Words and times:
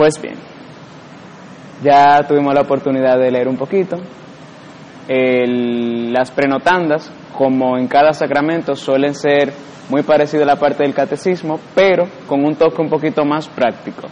Pues 0.00 0.18
bien, 0.18 0.36
ya 1.82 2.26
tuvimos 2.26 2.54
la 2.54 2.62
oportunidad 2.62 3.18
de 3.18 3.30
leer 3.30 3.46
un 3.48 3.58
poquito. 3.58 3.98
las 5.06 6.30
prenotandas, 6.30 7.12
como 7.36 7.76
en 7.76 7.86
cada 7.86 8.14
sacramento, 8.14 8.74
suelen 8.74 9.14
ser 9.14 9.52
muy 9.90 10.02
parecidas 10.02 10.44
a 10.44 10.54
la 10.54 10.56
parte 10.56 10.84
del 10.84 10.94
catecismo, 10.94 11.60
pero 11.74 12.08
con 12.26 12.42
un 12.46 12.54
toque 12.54 12.80
un 12.80 12.88
poquito 12.88 13.26
más 13.26 13.46
práctico. 13.50 14.06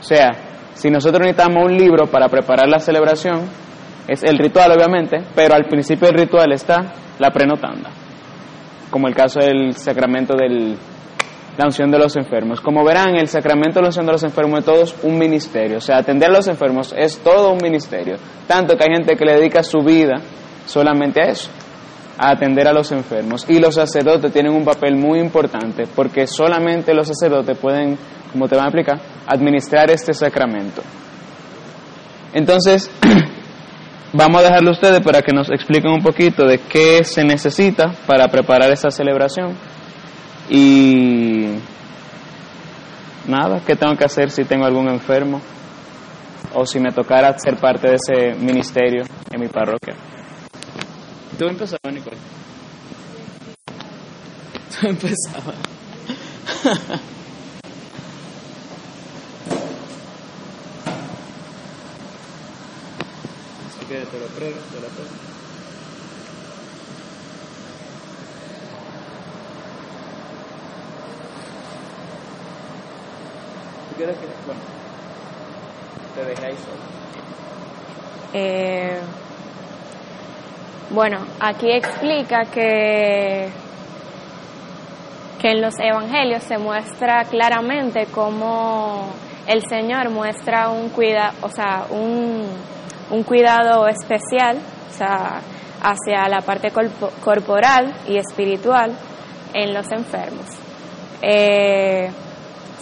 O 0.00 0.02
sea, 0.02 0.32
si 0.74 0.90
nosotros 0.90 1.20
necesitamos 1.20 1.64
un 1.64 1.76
libro 1.76 2.08
para 2.08 2.28
preparar 2.28 2.68
la 2.68 2.80
celebración, 2.80 3.42
es 4.08 4.24
el 4.24 4.36
ritual 4.36 4.72
obviamente, 4.72 5.18
pero 5.36 5.54
al 5.54 5.66
principio 5.66 6.08
del 6.08 6.22
ritual 6.22 6.50
está 6.50 6.92
la 7.20 7.30
prenotanda, 7.30 7.90
como 8.90 9.06
el 9.06 9.14
caso 9.14 9.38
del 9.38 9.74
sacramento 9.74 10.34
de 10.34 10.74
la 11.56 11.66
unción 11.66 11.90
de 11.90 11.98
los 11.98 12.16
enfermos. 12.16 12.60
Como 12.60 12.84
verán, 12.84 13.16
el 13.16 13.28
sacramento 13.28 13.78
de 13.78 13.82
la 13.82 13.88
unción 13.88 14.06
de 14.06 14.12
los 14.12 14.22
enfermos 14.22 14.60
es 14.60 14.64
todo 14.64 14.84
un 15.02 15.18
ministerio, 15.18 15.78
o 15.78 15.80
sea, 15.80 15.98
atender 15.98 16.30
a 16.30 16.32
los 16.32 16.48
enfermos 16.48 16.94
es 16.96 17.18
todo 17.18 17.50
un 17.50 17.58
ministerio, 17.62 18.16
tanto 18.46 18.76
que 18.76 18.84
hay 18.84 18.94
gente 18.94 19.16
que 19.16 19.24
le 19.24 19.34
dedica 19.34 19.62
su 19.62 19.80
vida 19.80 20.20
solamente 20.66 21.20
a 21.22 21.30
eso, 21.30 21.50
a 22.18 22.30
atender 22.30 22.68
a 22.68 22.72
los 22.72 22.92
enfermos. 22.92 23.46
Y 23.48 23.58
los 23.58 23.74
sacerdotes 23.74 24.32
tienen 24.32 24.52
un 24.52 24.64
papel 24.64 24.96
muy 24.96 25.18
importante, 25.18 25.84
porque 25.94 26.26
solamente 26.26 26.94
los 26.94 27.08
sacerdotes 27.08 27.58
pueden, 27.58 27.98
como 28.32 28.48
te 28.48 28.56
van 28.56 28.66
a 28.66 28.68
explicar, 28.68 29.00
administrar 29.26 29.90
este 29.90 30.14
sacramento. 30.14 30.82
Entonces, 32.32 32.90
Vamos 34.12 34.40
a 34.40 34.44
dejarlo 34.44 34.70
a 34.70 34.72
ustedes 34.72 35.00
para 35.02 35.22
que 35.22 35.32
nos 35.32 35.48
expliquen 35.50 35.92
un 35.92 36.02
poquito 36.02 36.44
de 36.44 36.58
qué 36.58 37.04
se 37.04 37.22
necesita 37.22 37.92
para 38.08 38.26
preparar 38.26 38.72
esta 38.72 38.90
celebración. 38.90 39.54
Y 40.50 41.46
nada, 43.26 43.62
¿qué 43.64 43.76
tengo 43.76 43.96
que 43.96 44.04
hacer 44.04 44.30
si 44.30 44.44
tengo 44.44 44.64
algún 44.64 44.88
enfermo? 44.88 45.40
O 46.54 46.66
si 46.66 46.80
me 46.80 46.90
tocara 46.90 47.38
ser 47.38 47.56
parte 47.56 47.88
de 47.88 47.94
ese 47.94 48.34
ministerio 48.34 49.04
en 49.30 49.40
mi 49.40 49.46
parroquia. 49.46 49.94
Tú 51.38 51.46
empezabas, 51.46 51.94
Nicole. 51.94 52.16
Tú 54.80 54.88
empezabas. 54.88 55.54
que 63.90 63.96
te 64.06 64.20
lo 64.20 64.26
prego, 64.26 64.56
te 64.72 64.80
lo 64.80 64.86
prego. 64.86 65.29
¿Tú 74.00 74.06
quieres 74.06 74.16
que, 74.16 74.26
bueno, 74.46 74.60
te 76.14 76.24
dejé 76.24 76.46
ahí? 76.46 76.56
Eh, 78.32 79.00
bueno, 80.88 81.18
aquí 81.38 81.70
explica 81.70 82.46
que, 82.46 83.50
que 85.38 85.50
en 85.50 85.60
los 85.60 85.74
evangelios 85.78 86.42
se 86.44 86.56
muestra 86.56 87.24
claramente 87.24 88.06
cómo 88.06 89.10
el 89.46 89.62
Señor 89.68 90.08
muestra 90.08 90.70
un 90.70 90.88
cuida, 90.88 91.34
o 91.42 91.50
sea, 91.50 91.84
un 91.90 92.46
un 93.10 93.24
cuidado 93.24 93.86
especial 93.88 94.58
hacia 95.82 96.28
la 96.28 96.40
parte 96.40 96.70
corporal 96.70 97.92
y 98.06 98.16
espiritual 98.16 98.92
en 99.52 99.74
los 99.74 99.90
enfermos. 99.90 100.46
Eh, 101.22 102.10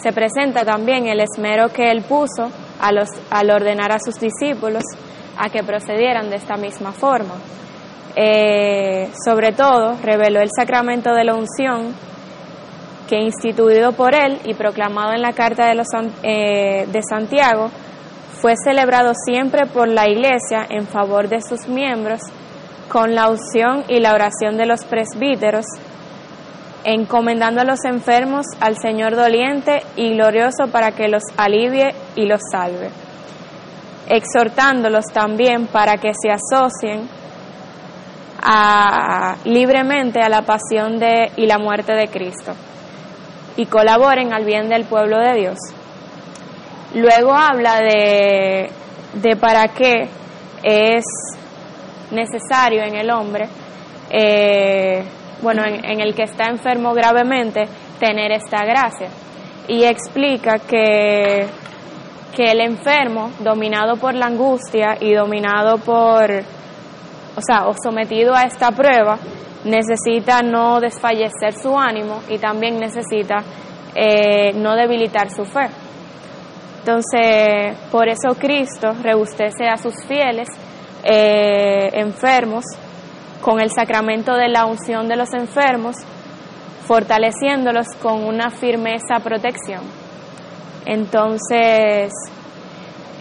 se 0.01 0.11
presenta 0.11 0.63
también 0.63 1.07
el 1.07 1.19
esmero 1.19 1.69
que 1.69 1.91
él 1.91 2.03
puso 2.03 2.49
al 2.79 3.49
ordenar 3.51 3.91
a 3.91 3.99
sus 3.99 4.15
discípulos 4.15 4.83
a 5.37 5.49
que 5.49 5.63
procedieran 5.63 6.29
de 6.29 6.37
esta 6.37 6.55
misma 6.55 6.91
forma. 6.91 7.35
Eh, 8.15 9.09
sobre 9.25 9.51
todo, 9.51 9.95
reveló 10.03 10.41
el 10.41 10.49
sacramento 10.55 11.13
de 11.13 11.23
la 11.23 11.35
unción 11.35 11.93
que 13.07 13.17
instituido 13.17 13.91
por 13.93 14.13
él 14.13 14.39
y 14.45 14.53
proclamado 14.53 15.13
en 15.13 15.21
la 15.21 15.33
Carta 15.33 15.65
de, 15.67 15.75
los, 15.75 15.87
eh, 16.23 16.85
de 16.91 17.01
Santiago, 17.01 17.69
fue 18.41 18.53
celebrado 18.63 19.13
siempre 19.25 19.65
por 19.65 19.87
la 19.87 20.07
Iglesia 20.07 20.65
en 20.69 20.85
favor 20.87 21.27
de 21.27 21.41
sus 21.41 21.67
miembros 21.67 22.21
con 22.87 23.15
la 23.15 23.29
unción 23.29 23.83
y 23.87 23.99
la 23.99 24.13
oración 24.13 24.57
de 24.57 24.65
los 24.65 24.85
presbíteros, 24.85 25.65
encomendando 26.83 27.61
a 27.61 27.65
los 27.65 27.83
enfermos 27.85 28.45
al 28.59 28.77
Señor 28.77 29.15
doliente 29.15 29.79
y 29.95 30.13
glorioso 30.13 30.67
para 30.71 30.91
que 30.91 31.07
los 31.07 31.23
alivie 31.37 31.93
y 32.15 32.25
los 32.25 32.39
salve, 32.51 32.89
exhortándolos 34.07 35.05
también 35.13 35.67
para 35.67 35.97
que 35.97 36.11
se 36.13 36.31
asocien 36.31 37.07
libremente 39.45 40.21
a 40.21 40.29
la 40.29 40.43
pasión 40.43 40.97
de, 40.97 41.31
y 41.35 41.45
la 41.45 41.57
muerte 41.57 41.93
de 41.93 42.07
Cristo 42.07 42.53
y 43.57 43.65
colaboren 43.65 44.33
al 44.33 44.45
bien 44.45 44.69
del 44.69 44.85
pueblo 44.85 45.17
de 45.19 45.33
Dios. 45.37 45.57
Luego 46.95 47.33
habla 47.33 47.81
de, 47.81 48.69
de 49.13 49.35
para 49.35 49.67
qué 49.67 50.07
es 50.63 51.03
necesario 52.11 52.81
en 52.83 52.95
el 52.95 53.11
hombre, 53.11 53.49
eh, 54.09 55.03
bueno, 55.41 55.63
en, 55.65 56.01
el 56.01 56.13
que 56.13 56.23
está 56.23 56.45
enfermo 56.45 56.93
gravemente, 56.93 57.67
tener 57.99 58.31
esta 58.31 58.65
gracia. 58.65 59.09
Y 59.67 59.83
explica 59.83 60.59
que, 60.59 61.47
que 62.35 62.51
el 62.51 62.61
enfermo, 62.61 63.31
dominado 63.39 63.95
por 63.97 64.13
la 64.15 64.27
angustia 64.27 64.97
y 64.99 65.13
dominado 65.13 65.77
por, 65.77 66.31
o 67.35 67.41
sea, 67.41 67.67
o 67.67 67.73
sometido 67.81 68.33
a 68.35 68.43
esta 68.43 68.71
prueba, 68.71 69.17
necesita 69.65 70.41
no 70.41 70.79
desfallecer 70.79 71.53
su 71.53 71.77
ánimo 71.77 72.21
y 72.29 72.37
también 72.37 72.79
necesita 72.79 73.43
eh, 73.95 74.53
no 74.53 74.75
debilitar 74.75 75.29
su 75.29 75.45
fe. 75.45 75.67
Entonces, 76.79 77.77
por 77.91 78.07
eso 78.07 78.29
Cristo 78.39 78.93
rebustece 79.03 79.67
a 79.67 79.77
sus 79.77 79.93
fieles 80.07 80.47
eh, 81.03 81.89
enfermos 81.93 82.63
con 83.41 83.61
el 83.61 83.71
sacramento 83.71 84.35
de 84.35 84.49
la 84.49 84.65
unción 84.65 85.07
de 85.07 85.15
los 85.15 85.33
enfermos, 85.33 85.95
fortaleciéndolos 86.85 87.87
con 88.01 88.23
una 88.23 88.49
firmeza 88.49 89.19
protección. 89.23 89.81
Entonces, 90.85 92.11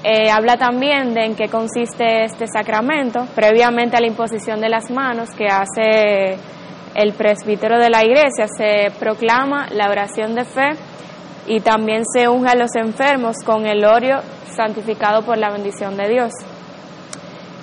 eh, 0.02 0.30
habla 0.30 0.56
también 0.56 1.12
de 1.12 1.24
en 1.24 1.34
qué 1.34 1.48
consiste 1.48 2.24
este 2.24 2.46
sacramento, 2.46 3.26
previamente 3.34 3.96
a 3.96 4.00
la 4.00 4.06
imposición 4.06 4.60
de 4.60 4.68
las 4.68 4.90
manos 4.90 5.30
que 5.30 5.46
hace 5.46 6.38
el 6.94 7.12
presbítero 7.12 7.78
de 7.78 7.90
la 7.90 8.04
iglesia, 8.04 8.46
se 8.48 8.90
proclama 8.98 9.68
la 9.70 9.90
oración 9.90 10.34
de 10.34 10.44
fe 10.44 10.70
y 11.46 11.60
también 11.60 12.04
se 12.04 12.28
unge 12.28 12.50
a 12.50 12.56
los 12.56 12.74
enfermos 12.76 13.36
con 13.44 13.66
el 13.66 13.84
óleo 13.84 14.20
santificado 14.54 15.22
por 15.22 15.38
la 15.38 15.50
bendición 15.50 15.96
de 15.96 16.08
Dios. 16.08 16.32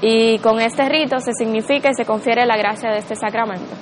Y 0.02 0.40
con 0.40 0.60
este 0.60 0.88
rito 0.90 1.20
se 1.20 1.34
significa 1.34 1.90
y 1.90 1.96
se 1.96 2.06
confiere 2.06 2.46
la 2.46 2.58
gracia 2.58 2.92
de 2.92 3.00
este 3.00 3.16
sacramento. 3.16 3.74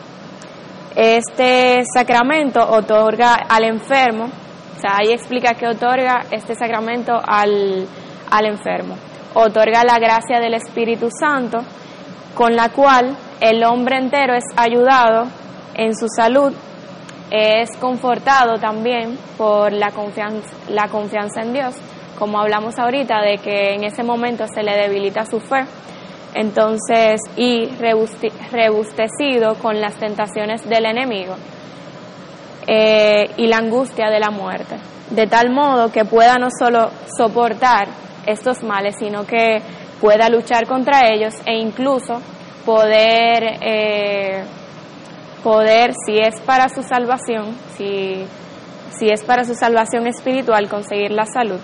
Este 0.96 1.84
sacramento 1.92 2.62
otorga 2.62 3.34
al 3.50 3.64
enfermo, 3.64 4.26
o 4.26 4.80
sea, 4.80 4.98
ahí 4.98 5.12
explica 5.12 5.56
que 5.56 5.68
otorga 5.68 6.26
este 6.30 6.56
sacramento 6.56 7.14
al, 7.26 7.88
al 8.30 8.46
enfermo. 8.46 8.96
Otorga 9.34 9.84
la 9.84 9.98
gracia 9.98 10.40
del 10.40 10.54
Espíritu 10.54 11.10
Santo, 11.10 11.60
con 12.36 12.56
la 12.56 12.70
cual 12.70 13.18
el 13.42 13.64
hombre 13.64 13.98
entero 13.98 14.36
es 14.36 14.46
ayudado 14.56 15.26
en 15.74 15.96
su 15.96 16.08
salud 16.08 16.54
es 17.36 17.76
confortado 17.80 18.60
también 18.60 19.18
por 19.38 19.74
la 19.74 19.90
confianza, 19.90 20.56
la 20.70 20.88
confianza 20.88 21.42
en 21.42 21.54
Dios, 21.54 21.74
como 22.20 22.40
hablamos 22.40 22.78
ahorita, 22.78 23.22
de 23.22 23.40
que 23.40 23.74
en 23.74 23.84
ese 23.84 24.04
momento 24.04 24.46
se 24.54 24.62
le 24.62 24.74
debilita 24.74 25.26
su 25.26 25.40
fe, 25.40 25.66
entonces, 26.34 27.22
y 27.36 27.68
rebustecido 28.52 29.56
con 29.62 29.80
las 29.80 29.96
tentaciones 29.96 30.68
del 30.68 30.86
enemigo 30.86 31.36
eh, 32.68 33.30
y 33.38 33.48
la 33.48 33.58
angustia 33.58 34.10
de 34.10 34.20
la 34.20 34.32
muerte, 34.32 34.76
de 35.10 35.28
tal 35.28 35.52
modo 35.52 35.92
que 35.92 36.06
pueda 36.06 36.38
no 36.38 36.48
solo 36.50 36.90
soportar 37.18 37.88
estos 38.26 38.64
males, 38.64 38.96
sino 38.98 39.26
que 39.26 39.62
pueda 40.02 40.30
luchar 40.30 40.66
contra 40.68 41.10
ellos 41.14 41.34
e 41.46 41.56
incluso 41.56 42.22
poder 42.66 43.58
eh, 43.62 44.44
poder, 45.44 45.94
si 46.06 46.18
es 46.18 46.40
para 46.42 46.70
su 46.70 46.82
salvación, 46.82 47.56
si, 47.78 48.26
si 48.98 49.10
es 49.10 49.24
para 49.24 49.44
su 49.44 49.54
salvación 49.54 50.08
espiritual, 50.08 50.70
conseguir 50.70 51.12
la 51.12 51.26
salud. 51.26 51.60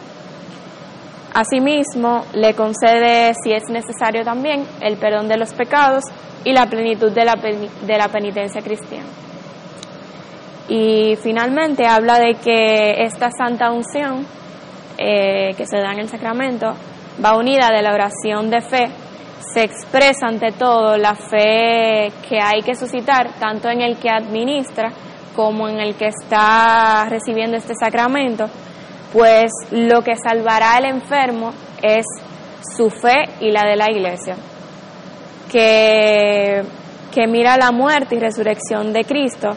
Asimismo, 1.39 2.25
le 2.33 2.53
concede, 2.53 3.33
si 3.41 3.53
es 3.53 3.63
necesario 3.69 4.25
también, 4.25 4.65
el 4.81 4.97
perdón 4.97 5.29
de 5.29 5.37
los 5.37 5.53
pecados 5.53 6.03
y 6.43 6.51
la 6.51 6.65
plenitud 6.65 7.13
de 7.13 7.23
la, 7.23 8.07
penitencia 8.09 8.61
cristiana. 8.61 9.07
Y 10.67 11.15
finalmente 11.15 11.87
habla 11.87 12.19
de 12.19 12.33
que 12.35 13.03
esta 13.03 13.29
santa 13.31 13.71
unción 13.71 14.27
eh, 14.97 15.51
que 15.55 15.65
se 15.65 15.77
da 15.77 15.93
en 15.93 15.99
el 15.99 16.09
sacramento 16.09 16.73
va 17.23 17.37
unida 17.37 17.69
de 17.69 17.83
la 17.83 17.93
oración 17.93 18.49
de 18.49 18.59
fe. 18.59 18.89
Se 19.53 19.63
expresa 19.63 20.27
ante 20.27 20.51
todo 20.51 20.97
la 20.97 21.15
fe 21.15 22.11
que 22.27 22.41
hay 22.41 22.63
que 22.65 22.75
suscitar, 22.75 23.39
tanto 23.39 23.69
en 23.69 23.79
el 23.79 23.97
que 23.97 24.09
administra 24.09 24.91
como 25.37 25.69
en 25.69 25.79
el 25.79 25.95
que 25.95 26.07
está 26.07 27.07
recibiendo 27.07 27.55
este 27.55 27.75
sacramento, 27.75 28.49
pues 29.13 29.51
lo 29.71 30.01
que 30.01 30.15
salvará 30.15 30.75
al 30.75 30.85
enfermo 30.85 31.51
es 31.81 32.05
su 32.75 32.89
fe 32.89 33.25
y 33.39 33.51
la 33.51 33.63
de 33.67 33.75
la 33.75 33.89
iglesia, 33.89 34.35
que, 35.51 36.61
que 37.13 37.27
mira 37.27 37.57
la 37.57 37.71
muerte 37.71 38.15
y 38.15 38.19
resurrección 38.19 38.93
de 38.93 39.03
Cristo, 39.03 39.49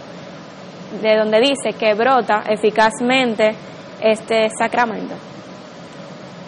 de 1.02 1.16
donde 1.16 1.40
dice 1.40 1.72
que 1.78 1.94
brota 1.94 2.44
eficazmente 2.48 3.54
este 4.00 4.48
sacramento. 4.50 5.14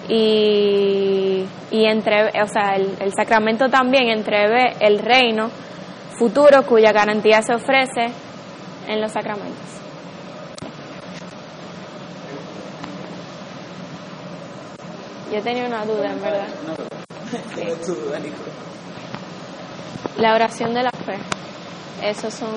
Y, 0.08 1.44
y 1.70 1.84
entre, 1.86 2.28
o 2.42 2.46
sea, 2.46 2.74
el, 2.76 2.94
el 3.00 3.12
sacramento 3.14 3.68
también 3.68 4.08
entreve 4.08 4.74
el 4.80 4.98
reino 4.98 5.50
futuro 6.18 6.62
cuya 6.66 6.92
garantía 6.92 7.42
se 7.42 7.54
ofrece 7.54 8.06
en 8.86 9.00
los 9.00 9.12
sacramentos. 9.12 9.83
Yo 15.34 15.42
tenía 15.42 15.66
una 15.66 15.84
duda, 15.84 16.12
en 16.12 16.20
verdad. 16.22 16.46
Sí. 17.56 17.64
La 20.18 20.32
oración 20.32 20.72
de 20.72 20.84
la 20.84 20.92
fe. 20.92 21.18
Esos 22.00 22.34
son. 22.34 22.50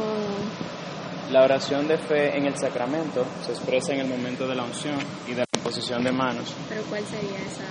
La 1.31 1.43
oración 1.43 1.87
de 1.87 1.97
fe 1.97 2.37
en 2.37 2.45
el 2.45 2.55
sacramento 2.55 3.25
se 3.43 3.53
expresa 3.53 3.93
en 3.93 4.01
el 4.01 4.07
momento 4.07 4.47
de 4.47 4.53
la 4.53 4.63
unción 4.63 4.99
y 5.27 5.31
de 5.31 5.37
la 5.37 5.45
imposición 5.55 6.03
de 6.03 6.11
manos. 6.11 6.53
¿Pero 6.69 6.83
cuál 6.83 7.03
sería 7.05 7.39
esa? 7.39 7.63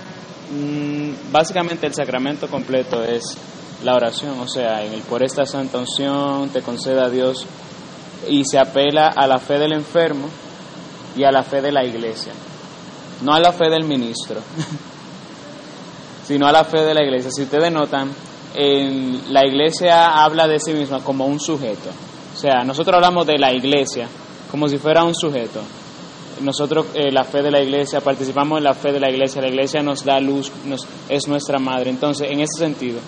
Mm, 0.51 1.31
básicamente 1.31 1.87
el 1.87 1.93
sacramento 1.93 2.49
completo 2.49 3.01
es 3.01 3.37
la 3.85 3.95
oración, 3.95 4.37
o 4.41 4.47
sea, 4.49 4.83
en 4.83 4.91
el 4.91 5.01
por 5.03 5.23
esta 5.23 5.45
santa 5.45 5.77
unción 5.77 6.49
te 6.49 6.61
conceda 6.61 7.09
Dios 7.09 7.47
y 8.27 8.43
se 8.43 8.59
apela 8.59 9.07
a 9.07 9.25
la 9.25 9.39
fe 9.39 9.57
del 9.57 9.71
enfermo 9.71 10.27
y 11.15 11.23
a 11.23 11.31
la 11.31 11.43
fe 11.43 11.61
de 11.61 11.71
la 11.71 11.85
iglesia, 11.85 12.33
no 13.21 13.33
a 13.33 13.39
la 13.39 13.53
fe 13.53 13.69
del 13.69 13.85
ministro, 13.85 14.41
sino 16.27 16.45
a 16.45 16.51
la 16.51 16.65
fe 16.65 16.81
de 16.81 16.93
la 16.93 17.03
iglesia. 17.03 17.31
Si 17.31 17.43
ustedes 17.43 17.71
notan, 17.71 18.11
en, 18.53 19.33
la 19.33 19.45
iglesia 19.45 20.23
habla 20.23 20.45
de 20.47 20.59
sí 20.59 20.73
misma 20.73 20.99
como 20.99 21.25
un 21.25 21.39
sujeto, 21.39 21.89
o 22.33 22.37
sea, 22.37 22.63
nosotros 22.65 22.95
hablamos 22.95 23.25
de 23.25 23.37
la 23.37 23.53
iglesia 23.53 24.09
como 24.51 24.67
si 24.67 24.77
fuera 24.77 25.03
un 25.05 25.15
sujeto. 25.15 25.61
Nosotros, 26.41 26.87
eh, 26.93 27.11
la 27.11 27.23
fe 27.23 27.41
de 27.41 27.49
la 27.49 27.61
iglesia, 27.61 28.01
participamos 28.01 28.57
en 28.57 28.65
la 28.65 28.73
fe 28.73 28.91
de 28.91 28.99
la 28.99 29.09
iglesia, 29.09 29.41
la 29.41 29.47
iglesia 29.47 29.81
nos 29.81 30.03
da 30.03 30.19
luz, 30.19 30.51
es 31.09 31.27
nuestra 31.27 31.59
madre. 31.59 31.89
Entonces, 31.89 32.29
en 32.29 32.41
ese 32.41 32.59
sentido, 32.59 32.99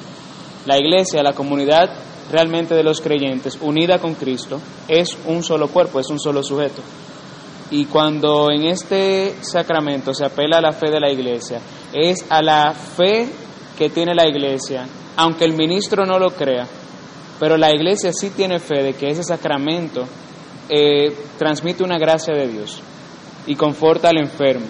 la 0.66 0.78
iglesia, 0.80 1.22
la 1.22 1.34
comunidad 1.34 1.90
realmente 2.32 2.74
de 2.74 2.84
los 2.84 3.02
creyentes, 3.02 3.58
unida 3.62 4.00
con 4.00 4.16
Cristo, 4.16 4.60
es 4.88 5.18
un 5.28 5.44
solo 5.44 5.68
cuerpo, 5.68 6.00
es 6.00 6.10
un 6.10 6.20
solo 6.20 6.42
sujeto. 6.42 6.82
Y 7.72 7.86
cuando 7.86 8.48
en 8.50 8.66
este 8.66 9.36
sacramento 9.42 10.14
se 10.14 10.26
apela 10.26 10.58
a 10.58 10.62
la 10.62 10.72
fe 10.72 10.90
de 10.90 11.00
la 11.00 11.12
iglesia, 11.12 11.60
es 11.94 12.26
a 12.30 12.42
la 12.42 12.74
fe 12.74 13.28
que 13.78 13.90
tiene 13.90 14.14
la 14.14 14.28
iglesia, 14.28 14.86
aunque 15.16 15.46
el 15.46 15.54
ministro 15.54 16.06
no 16.06 16.20
lo 16.20 16.32
crea, 16.32 16.68
pero 17.40 17.58
la 17.58 17.74
iglesia 17.74 18.12
sí 18.14 18.32
tiene 18.32 18.60
fe 18.60 18.84
de 18.84 18.94
que 18.94 19.10
ese 19.10 19.24
sacramento 19.24 20.06
eh, 20.68 21.16
transmite 21.38 21.84
una 21.84 21.98
gracia 21.98 22.34
de 22.36 22.48
Dios 22.48 22.82
y 23.48 23.56
conforta 23.56 24.10
al 24.10 24.18
enfermo, 24.18 24.66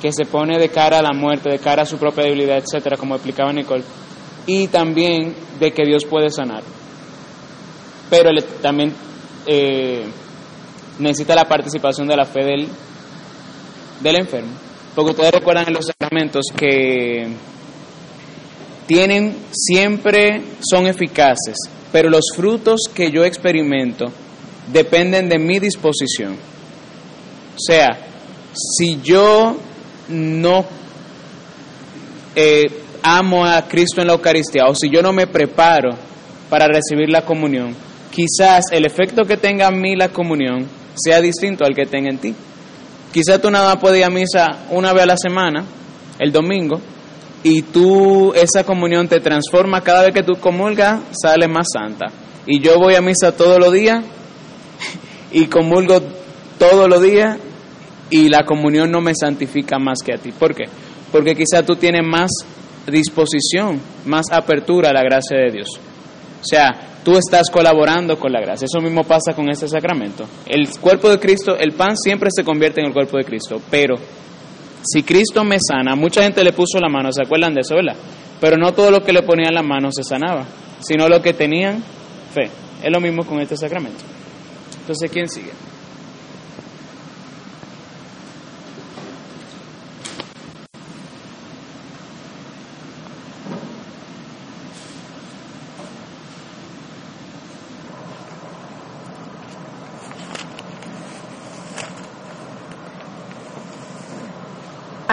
que 0.00 0.12
se 0.12 0.24
pone 0.24 0.58
de 0.58 0.68
cara 0.68 0.98
a 0.98 1.02
la 1.02 1.12
muerte, 1.12 1.50
de 1.50 1.58
cara 1.58 1.82
a 1.82 1.86
su 1.86 1.98
propia 1.98 2.24
debilidad, 2.24 2.58
etcétera, 2.58 2.96
como 2.96 3.14
explicaba 3.14 3.52
Nicole, 3.52 3.84
y 4.46 4.68
también 4.68 5.34
de 5.58 5.72
que 5.72 5.84
Dios 5.84 6.04
puede 6.04 6.30
sanar. 6.30 6.62
Pero 8.08 8.30
también 8.62 8.92
eh, 9.46 10.04
necesita 10.98 11.34
la 11.34 11.44
participación 11.44 12.06
de 12.06 12.16
la 12.16 12.24
fe 12.24 12.44
del, 12.44 12.68
del 14.00 14.16
enfermo. 14.16 14.63
Porque 14.94 15.10
ustedes 15.10 15.32
recuerdan 15.32 15.66
en 15.68 15.74
los 15.74 15.86
sacramentos 15.86 16.46
que 16.56 17.26
tienen 18.86 19.34
siempre 19.50 20.42
son 20.60 20.86
eficaces, 20.86 21.56
pero 21.90 22.10
los 22.10 22.26
frutos 22.34 22.82
que 22.94 23.10
yo 23.10 23.24
experimento 23.24 24.06
dependen 24.72 25.28
de 25.28 25.38
mi 25.38 25.58
disposición. 25.58 26.34
O 27.54 27.58
sea, 27.58 27.98
si 28.54 29.00
yo 29.02 29.56
no 30.08 30.64
eh, 32.36 32.64
amo 33.02 33.44
a 33.44 33.62
Cristo 33.66 34.00
en 34.00 34.08
la 34.08 34.14
Eucaristía 34.14 34.66
o 34.66 34.74
si 34.74 34.90
yo 34.90 35.02
no 35.02 35.12
me 35.12 35.26
preparo 35.26 35.90
para 36.48 36.66
recibir 36.66 37.08
la 37.08 37.24
comunión, 37.24 37.74
quizás 38.10 38.64
el 38.70 38.86
efecto 38.86 39.24
que 39.24 39.36
tenga 39.36 39.68
en 39.68 39.80
mí 39.80 39.96
la 39.96 40.08
comunión 40.08 40.68
sea 40.94 41.20
distinto 41.20 41.64
al 41.64 41.74
que 41.74 41.86
tenga 41.86 42.10
en 42.10 42.18
ti. 42.18 42.34
Quizás 43.14 43.40
tú 43.40 43.48
nada 43.48 43.68
más 43.68 43.76
puedes 43.76 44.00
ir 44.00 44.04
a 44.04 44.10
misa 44.10 44.64
una 44.70 44.92
vez 44.92 45.04
a 45.04 45.06
la 45.06 45.16
semana, 45.16 45.64
el 46.18 46.32
domingo, 46.32 46.80
y 47.44 47.62
tú 47.62 48.34
esa 48.34 48.64
comunión 48.64 49.06
te 49.06 49.20
transforma 49.20 49.82
cada 49.82 50.02
vez 50.02 50.12
que 50.12 50.24
tú 50.24 50.32
comulgas, 50.40 51.00
sale 51.22 51.46
más 51.46 51.68
santa. 51.72 52.06
Y 52.44 52.58
yo 52.58 52.76
voy 52.76 52.96
a 52.96 53.00
misa 53.00 53.30
todos 53.30 53.60
los 53.60 53.72
días 53.72 54.04
y 55.30 55.46
comulgo 55.46 56.02
todos 56.58 56.88
los 56.88 57.00
días 57.02 57.38
y 58.10 58.28
la 58.30 58.44
comunión 58.44 58.90
no 58.90 59.00
me 59.00 59.14
santifica 59.14 59.78
más 59.78 59.98
que 60.04 60.14
a 60.14 60.18
ti. 60.18 60.32
¿Por 60.32 60.52
qué? 60.52 60.64
Porque 61.12 61.36
quizás 61.36 61.64
tú 61.64 61.76
tienes 61.76 62.04
más 62.04 62.32
disposición, 62.90 63.80
más 64.06 64.26
apertura 64.32 64.90
a 64.90 64.92
la 64.92 65.04
gracia 65.04 65.38
de 65.38 65.52
Dios. 65.52 65.68
O 66.42 66.44
sea, 66.44 66.93
tú 67.04 67.16
estás 67.16 67.50
colaborando 67.50 68.18
con 68.18 68.32
la 68.32 68.40
gracia. 68.40 68.64
Eso 68.64 68.80
mismo 68.80 69.04
pasa 69.04 69.34
con 69.34 69.48
este 69.50 69.68
sacramento. 69.68 70.24
El 70.46 70.68
cuerpo 70.80 71.08
de 71.10 71.20
Cristo, 71.20 71.56
el 71.56 71.72
pan 71.72 71.96
siempre 71.96 72.30
se 72.34 72.42
convierte 72.42 72.80
en 72.80 72.86
el 72.86 72.92
cuerpo 72.92 73.18
de 73.18 73.24
Cristo, 73.24 73.60
pero 73.70 73.96
si 74.82 75.02
Cristo 75.02 75.44
me 75.44 75.58
sana, 75.60 75.94
mucha 75.94 76.22
gente 76.22 76.42
le 76.42 76.52
puso 76.52 76.78
la 76.80 76.88
mano, 76.88 77.12
¿se 77.12 77.22
acuerdan 77.22 77.54
de 77.54 77.60
eso, 77.60 77.74
verdad? 77.74 77.96
Pero 78.40 78.56
no 78.56 78.72
todo 78.72 78.90
lo 78.90 79.02
que 79.02 79.12
le 79.12 79.22
ponían 79.22 79.54
la 79.54 79.62
mano 79.62 79.90
se 79.92 80.02
sanaba, 80.02 80.44
sino 80.80 81.08
lo 81.08 81.22
que 81.22 81.32
tenían 81.32 81.82
fe. 82.32 82.50
Es 82.82 82.90
lo 82.90 83.00
mismo 83.00 83.24
con 83.24 83.40
este 83.40 83.56
sacramento. 83.56 84.02
Entonces, 84.80 85.10
¿quién 85.10 85.28
sigue? 85.28 85.52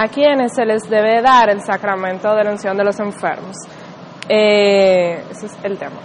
A 0.01 0.07
quienes 0.07 0.53
se 0.55 0.65
les 0.65 0.89
debe 0.89 1.21
dar 1.21 1.49
el 1.51 1.61
sacramento 1.61 2.33
de 2.33 2.43
la 2.43 2.51
unción 2.51 2.75
de 2.75 2.83
los 2.83 2.99
enfermos. 2.99 3.55
Eh, 4.27 5.23
ese 5.29 5.45
es 5.45 5.57
el 5.63 5.77
tema. 5.77 5.99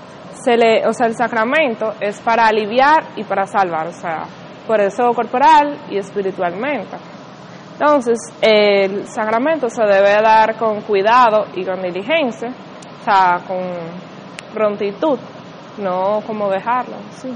O 0.86 0.92
sea, 0.92 1.06
el 1.06 1.16
sacramento 1.16 1.94
es 1.98 2.20
para 2.20 2.46
aliviar 2.46 3.02
y 3.16 3.24
para 3.24 3.46
salvar, 3.46 3.88
o 3.88 3.92
sea, 3.92 4.24
por 4.66 4.80
eso 4.80 5.12
corporal 5.12 5.86
y 5.90 5.96
espiritualmente. 5.96 6.96
Entonces, 7.72 8.18
el 8.40 9.08
sacramento 9.08 9.68
se 9.68 9.82
debe 9.82 10.22
dar 10.22 10.56
con 10.56 10.82
cuidado 10.82 11.46
y 11.54 11.64
con 11.64 11.82
diligencia, 11.82 12.50
o 12.50 13.04
sea, 13.04 13.40
con 13.46 13.58
prontitud, 14.54 15.18
no 15.78 16.20
como 16.26 16.48
dejarlo. 16.48 16.96
Sí. 17.10 17.32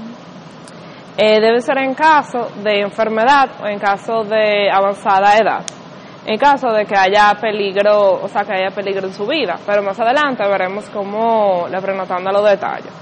Eh, 1.17 1.41
debe 1.41 1.59
ser 1.59 1.79
en 1.79 1.93
caso 1.93 2.47
de 2.63 2.81
enfermedad 2.81 3.49
o 3.61 3.67
en 3.67 3.77
caso 3.77 4.23
de 4.23 4.71
avanzada 4.71 5.35
edad 5.35 5.80
en 6.25 6.37
caso 6.37 6.71
de 6.71 6.85
que 6.85 6.95
haya 6.95 7.33
peligro, 7.39 8.21
o 8.21 8.27
sea, 8.27 8.43
que 8.43 8.53
haya 8.53 8.73
peligro 8.73 9.07
en 9.07 9.13
su 9.13 9.25
vida. 9.25 9.55
Pero 9.65 9.81
más 9.81 9.99
adelante 9.99 10.47
veremos 10.47 10.89
cómo 10.89 11.67
le 11.69 11.81
prenotando 11.81 12.31
los 12.31 12.43
detalles. 12.43 12.93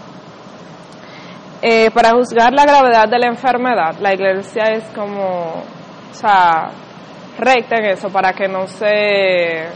Eh, 1.61 1.91
para 1.91 2.11
juzgar 2.11 2.53
la 2.53 2.63
gravedad 2.63 3.09
de 3.09 3.19
la 3.19 3.27
enfermedad, 3.27 3.95
la 3.99 4.13
iglesia 4.13 4.63
es 4.71 4.85
como, 4.95 5.63
o 6.11 6.13
sea, 6.13 6.69
recta 7.37 7.75
en 7.75 7.85
eso 7.85 8.09
para 8.09 8.31
que 8.31 8.47
no 8.47 8.65
se 8.67 9.67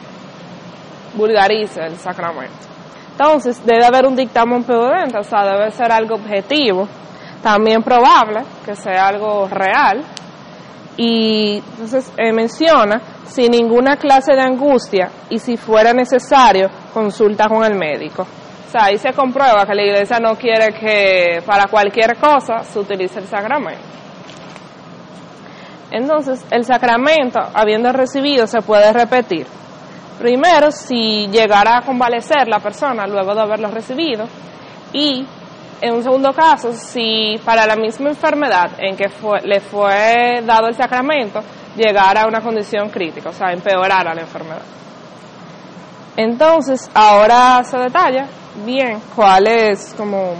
vulgarice 1.15 1.81
el 1.81 1.97
sacramento. 1.97 2.55
Entonces, 3.11 3.63
debe 3.65 3.85
haber 3.85 4.07
un 4.07 4.15
dictamen 4.15 4.63
prudente, 4.63 5.17
o 5.17 5.23
sea, 5.23 5.43
debe 5.43 5.71
ser 5.71 5.91
algo 5.91 6.15
objetivo, 6.15 6.87
también 7.43 7.83
probable, 7.83 8.43
que 8.65 8.75
sea 8.75 9.07
algo 9.09 9.47
real, 9.49 10.01
y 10.97 11.57
entonces 11.57 12.11
eh, 12.17 12.31
menciona 12.31 13.01
sin 13.25 13.51
ninguna 13.51 13.97
clase 13.97 14.33
de 14.33 14.41
angustia 14.41 15.09
y 15.29 15.39
si 15.39 15.57
fuera 15.57 15.93
necesario 15.93 16.69
consulta 16.93 17.47
con 17.47 17.63
el 17.63 17.75
médico. 17.75 18.23
O 18.23 18.71
sea, 18.71 18.85
ahí 18.85 18.97
se 18.97 19.13
comprueba 19.13 19.65
que 19.65 19.75
la 19.75 19.83
iglesia 19.83 20.19
no 20.19 20.35
quiere 20.35 20.73
que 20.73 21.41
para 21.45 21.67
cualquier 21.67 22.17
cosa 22.17 22.63
se 22.63 22.79
utilice 22.79 23.19
el 23.19 23.27
sacramento. 23.27 23.81
Entonces, 25.91 26.43
el 26.49 26.65
sacramento, 26.65 27.39
habiendo 27.53 27.91
recibido, 27.91 28.47
se 28.47 28.61
puede 28.61 28.91
repetir. 28.91 29.45
Primero, 30.17 30.71
si 30.71 31.27
llegara 31.27 31.77
a 31.77 31.81
convalecer 31.81 32.47
la 32.47 32.59
persona 32.59 33.05
luego 33.05 33.35
de 33.35 33.41
haberlo 33.41 33.69
recibido. 33.69 34.25
Y, 34.91 35.23
en 35.83 35.95
un 35.95 36.01
segundo 36.01 36.31
caso, 36.31 36.71
si 36.71 37.37
para 37.43 37.65
la 37.65 37.75
misma 37.75 38.07
enfermedad 38.07 38.71
en 38.77 38.95
que 38.95 39.09
le 39.43 39.59
fue 39.59 40.41
dado 40.45 40.69
el 40.69 40.75
sacramento, 40.75 41.41
llegara 41.75 42.21
a 42.21 42.27
una 42.27 42.39
condición 42.39 42.89
crítica, 42.89 43.29
o 43.29 43.33
sea, 43.33 43.51
empeorara 43.51 44.13
la 44.13 44.21
enfermedad. 44.21 44.61
Entonces, 46.15 46.89
ahora 46.93 47.61
se 47.65 47.77
detalla 47.77 48.27
bien 48.65 49.01
cuáles 49.13 49.93
como 49.97 50.35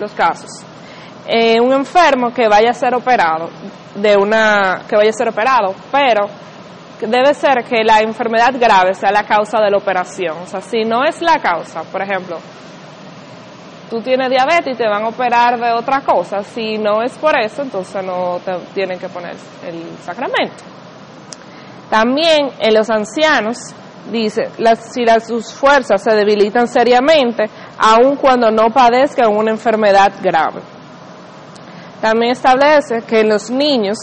los 0.00 0.12
casos. 0.12 0.50
Eh, 1.28 1.60
un 1.60 1.72
enfermo 1.72 2.32
que 2.34 2.48
vaya 2.48 2.70
a 2.70 2.74
ser 2.74 2.96
operado 2.96 3.48
de 3.94 4.16
una 4.16 4.82
que 4.88 4.96
vaya 4.96 5.10
a 5.10 5.12
ser 5.12 5.28
operado, 5.28 5.72
pero 5.92 6.26
debe 7.00 7.32
ser 7.34 7.62
que 7.62 7.84
la 7.84 8.00
enfermedad 8.00 8.54
grave 8.58 8.94
sea 8.94 9.12
la 9.12 9.22
causa 9.22 9.60
de 9.60 9.70
la 9.70 9.76
operación. 9.76 10.36
O 10.42 10.46
sea, 10.46 10.60
si 10.60 10.82
no 10.84 11.04
es 11.04 11.22
la 11.22 11.38
causa, 11.38 11.82
por 11.84 12.02
ejemplo, 12.02 12.38
tú 13.90 14.00
tienes 14.00 14.30
diabetes 14.30 14.74
y 14.74 14.76
te 14.76 14.88
van 14.88 15.02
a 15.04 15.08
operar 15.08 15.58
de 15.58 15.72
otra 15.72 16.00
cosa, 16.00 16.42
si 16.42 16.78
no 16.78 17.02
es 17.02 17.18
por 17.18 17.36
eso, 17.38 17.62
entonces 17.62 18.02
no 18.04 18.38
te 18.44 18.52
tienen 18.72 18.98
que 18.98 19.08
poner 19.08 19.36
el 19.66 19.98
sacramento. 20.04 20.64
También 21.90 22.50
en 22.60 22.72
los 22.72 22.88
ancianos 22.88 23.74
dice, 24.12 24.48
las, 24.58 24.92
si 24.92 25.04
las, 25.04 25.26
sus 25.26 25.52
fuerzas 25.52 26.02
se 26.02 26.14
debilitan 26.14 26.68
seriamente, 26.68 27.50
aun 27.78 28.16
cuando 28.16 28.50
no 28.50 28.70
padezcan 28.72 29.36
una 29.36 29.50
enfermedad 29.50 30.12
grave. 30.22 30.60
También 32.00 32.32
establece 32.32 33.02
que 33.02 33.20
en 33.20 33.28
los 33.28 33.50
niños 33.50 33.98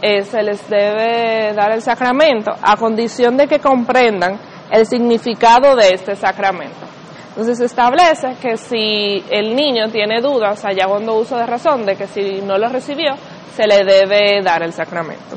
eh, 0.00 0.22
se 0.22 0.42
les 0.42 0.68
debe 0.68 1.52
dar 1.54 1.72
el 1.72 1.82
sacramento 1.82 2.52
a 2.62 2.76
condición 2.76 3.36
de 3.36 3.48
que 3.48 3.58
comprendan 3.58 4.38
el 4.70 4.86
significado 4.86 5.74
de 5.76 5.90
este 5.90 6.16
sacramento. 6.16 6.86
Entonces 7.34 7.58
se 7.58 7.64
establece 7.64 8.36
que 8.40 8.56
si 8.56 9.24
el 9.28 9.56
niño 9.56 9.88
tiene 9.90 10.20
dudas, 10.20 10.64
allá 10.64 10.86
cuando 10.86 11.16
uso 11.16 11.36
de 11.36 11.46
razón, 11.46 11.84
de 11.84 11.96
que 11.96 12.06
si 12.06 12.40
no 12.42 12.56
lo 12.56 12.68
recibió, 12.68 13.16
se 13.56 13.66
le 13.66 13.82
debe 13.84 14.40
dar 14.40 14.62
el 14.62 14.72
sacramento. 14.72 15.36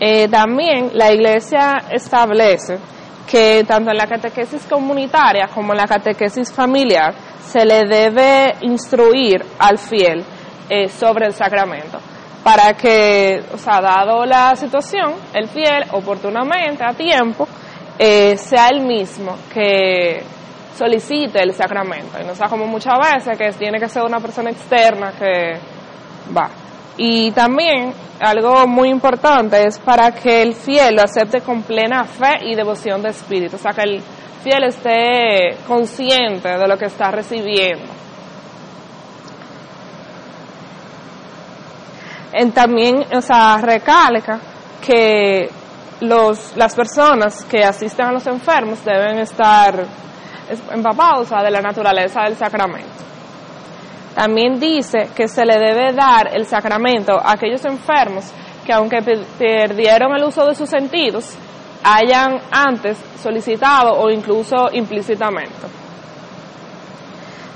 Eh, 0.00 0.28
también 0.28 0.92
la 0.94 1.12
iglesia 1.12 1.76
establece 1.90 2.78
que 3.30 3.64
tanto 3.68 3.90
en 3.90 3.98
la 3.98 4.06
catequesis 4.06 4.64
comunitaria 4.64 5.48
como 5.54 5.74
en 5.74 5.78
la 5.78 5.86
catequesis 5.86 6.50
familiar 6.50 7.12
se 7.38 7.66
le 7.66 7.84
debe 7.86 8.54
instruir 8.62 9.44
al 9.58 9.76
fiel 9.76 10.24
eh, 10.70 10.88
sobre 10.88 11.26
el 11.26 11.34
sacramento 11.34 11.98
para 12.42 12.72
que, 12.72 13.42
o 13.52 13.58
sea, 13.58 13.82
dado 13.82 14.24
la 14.24 14.56
situación, 14.56 15.12
el 15.34 15.48
fiel 15.48 15.84
oportunamente, 15.90 16.82
a 16.82 16.94
tiempo, 16.94 17.46
eh, 17.98 18.38
sea 18.38 18.68
el 18.68 18.86
mismo 18.86 19.36
que 19.52 20.22
solicite 20.76 21.42
el 21.42 21.52
sacramento 21.54 22.18
y 22.20 22.24
no 22.24 22.34
sea 22.34 22.48
como 22.48 22.66
muchas 22.66 22.98
veces 22.98 23.36
que 23.36 23.52
tiene 23.52 23.78
que 23.78 23.88
ser 23.88 24.02
una 24.02 24.20
persona 24.20 24.50
externa 24.50 25.12
que 25.18 25.58
va. 26.36 26.50
Y 26.96 27.30
también 27.32 27.92
algo 28.20 28.66
muy 28.66 28.88
importante 28.88 29.64
es 29.66 29.78
para 29.78 30.12
que 30.12 30.42
el 30.42 30.54
fiel 30.54 30.96
lo 30.96 31.02
acepte 31.02 31.40
con 31.40 31.62
plena 31.62 32.04
fe 32.04 32.40
y 32.42 32.54
devoción 32.54 33.02
de 33.02 33.10
espíritu, 33.10 33.56
o 33.56 33.58
sea, 33.58 33.72
que 33.72 33.82
el 33.82 34.02
fiel 34.42 34.64
esté 34.64 35.56
consciente 35.66 36.48
de 36.48 36.68
lo 36.68 36.76
que 36.76 36.86
está 36.86 37.10
recibiendo. 37.10 37.92
En 42.32 42.52
también, 42.52 43.04
o 43.14 43.20
sea, 43.20 43.58
recalca 43.58 44.38
que 44.84 45.48
los, 46.00 46.56
las 46.56 46.74
personas 46.74 47.44
que 47.44 47.64
asisten 47.64 48.06
a 48.06 48.12
los 48.12 48.26
enfermos 48.26 48.84
deben 48.84 49.18
estar 49.18 49.86
empapados 50.72 51.30
de 51.30 51.50
la 51.50 51.60
naturaleza 51.60 52.22
del 52.22 52.36
sacramento. 52.36 52.88
También 54.14 54.58
dice 54.58 55.10
que 55.14 55.28
se 55.28 55.44
le 55.44 55.58
debe 55.58 55.92
dar 55.92 56.34
el 56.34 56.46
sacramento 56.46 57.12
a 57.12 57.32
aquellos 57.32 57.64
enfermos 57.64 58.32
que 58.66 58.72
aunque 58.72 58.98
perdieron 59.38 60.14
el 60.14 60.24
uso 60.24 60.44
de 60.44 60.54
sus 60.54 60.68
sentidos, 60.68 61.36
hayan 61.84 62.40
antes 62.50 62.98
solicitado 63.22 63.92
o 63.92 64.10
incluso 64.10 64.68
implícitamente. 64.72 65.87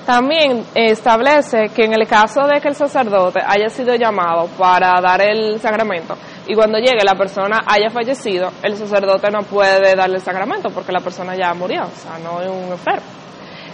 También 0.07 0.65
establece 0.75 1.69
que 1.75 1.85
en 1.85 1.95
el 1.95 2.09
caso 2.09 2.41
de 2.43 2.61
que 2.61 2.69
el 2.69 2.75
sacerdote 2.75 3.39
haya 3.47 3.69
sido 3.69 3.95
llamado 3.95 4.49
para 4.59 5.01
dar 5.01 5.23
el 5.23 5.61
sacramento 5.61 6.17
y 6.49 6.55
cuando 6.55 6.79
llegue 6.79 7.05
la 7.05 7.15
persona 7.15 7.61
haya 7.67 7.89
fallecido, 7.89 8.51
el 8.65 8.77
sacerdote 8.77 9.31
no 9.31 9.43
puede 9.45 9.95
darle 9.95 10.17
el 10.17 10.23
sacramento 10.23 10.71
porque 10.71 10.91
la 10.91 10.99
persona 10.99 11.37
ya 11.37 11.55
murió, 11.55 11.83
o 11.83 11.97
sea, 11.97 12.19
no 12.19 12.41
es 12.41 12.51
un 12.51 12.73
enfermo. 12.73 13.07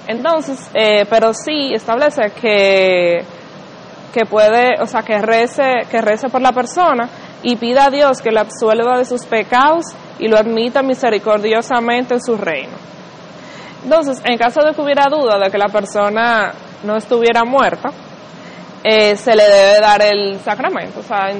Entonces, 0.07 0.71
eh, 0.75 1.07
pero 1.09 1.33
sí 1.33 1.73
establece 1.73 2.31
que, 2.39 3.25
que 4.13 4.27
puede, 4.27 4.81
o 4.83 4.87
sea, 4.87 5.03
que 5.03 5.19
rece, 5.23 5.87
que 5.91 6.03
rece 6.03 6.29
por 6.29 6.43
la 6.43 6.53
persona 6.53 7.09
y 7.43 7.57
pida 7.57 7.87
a 7.87 7.91
Dios 7.91 8.21
que 8.21 8.31
le 8.31 8.41
absuelva 8.41 8.99
de 8.99 9.07
sus 9.07 9.25
pecados 9.25 9.85
y 10.19 10.29
lo 10.29 10.37
admita 10.37 10.83
misericordiosamente 10.83 12.15
en 12.15 12.23
su 12.23 12.37
reino. 12.37 12.77
Entonces, 13.85 14.21
en 14.25 14.37
caso 14.37 14.61
de 14.61 14.75
que 14.75 14.81
hubiera 14.81 15.05
duda 15.11 15.39
de 15.39 15.51
que 15.51 15.59
la 15.59 15.69
persona 15.69 16.53
no 16.85 16.97
estuviera 16.97 17.45
muerta, 17.45 17.91
eh, 18.83 19.17
se 19.17 19.35
le 19.35 19.45
debe 19.45 19.81
dar 19.81 20.03
el 20.03 20.39
sacramento. 20.41 21.01
O 21.01 21.03
sea, 21.03 21.31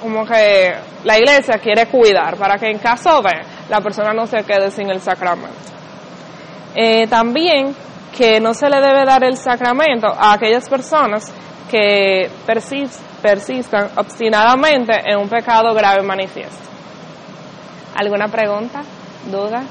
como 0.00 0.24
que 0.26 0.72
la 1.04 1.18
iglesia 1.18 1.58
quiere 1.58 1.86
cuidar 1.86 2.36
para 2.36 2.58
que 2.58 2.66
en 2.66 2.78
caso 2.78 3.22
de 3.22 3.32
la 3.68 3.80
persona 3.80 4.12
no 4.12 4.26
se 4.26 4.42
quede 4.44 4.70
sin 4.70 4.90
el 4.90 5.00
sacramento. 5.00 5.54
Eh, 6.74 7.06
también 7.06 7.74
que 8.16 8.40
no 8.40 8.54
se 8.54 8.68
le 8.68 8.80
debe 8.80 9.04
dar 9.04 9.24
el 9.24 9.36
sacramento 9.36 10.08
a 10.08 10.34
aquellas 10.34 10.68
personas 10.68 11.32
que 11.70 12.30
persistan 13.22 13.90
obstinadamente 13.96 14.92
en 15.06 15.18
un 15.18 15.28
pecado 15.28 15.74
grave 15.74 16.02
manifiesto. 16.02 16.62
¿Alguna 17.96 18.28
pregunta? 18.28 18.82
¿Duda? 19.30 19.62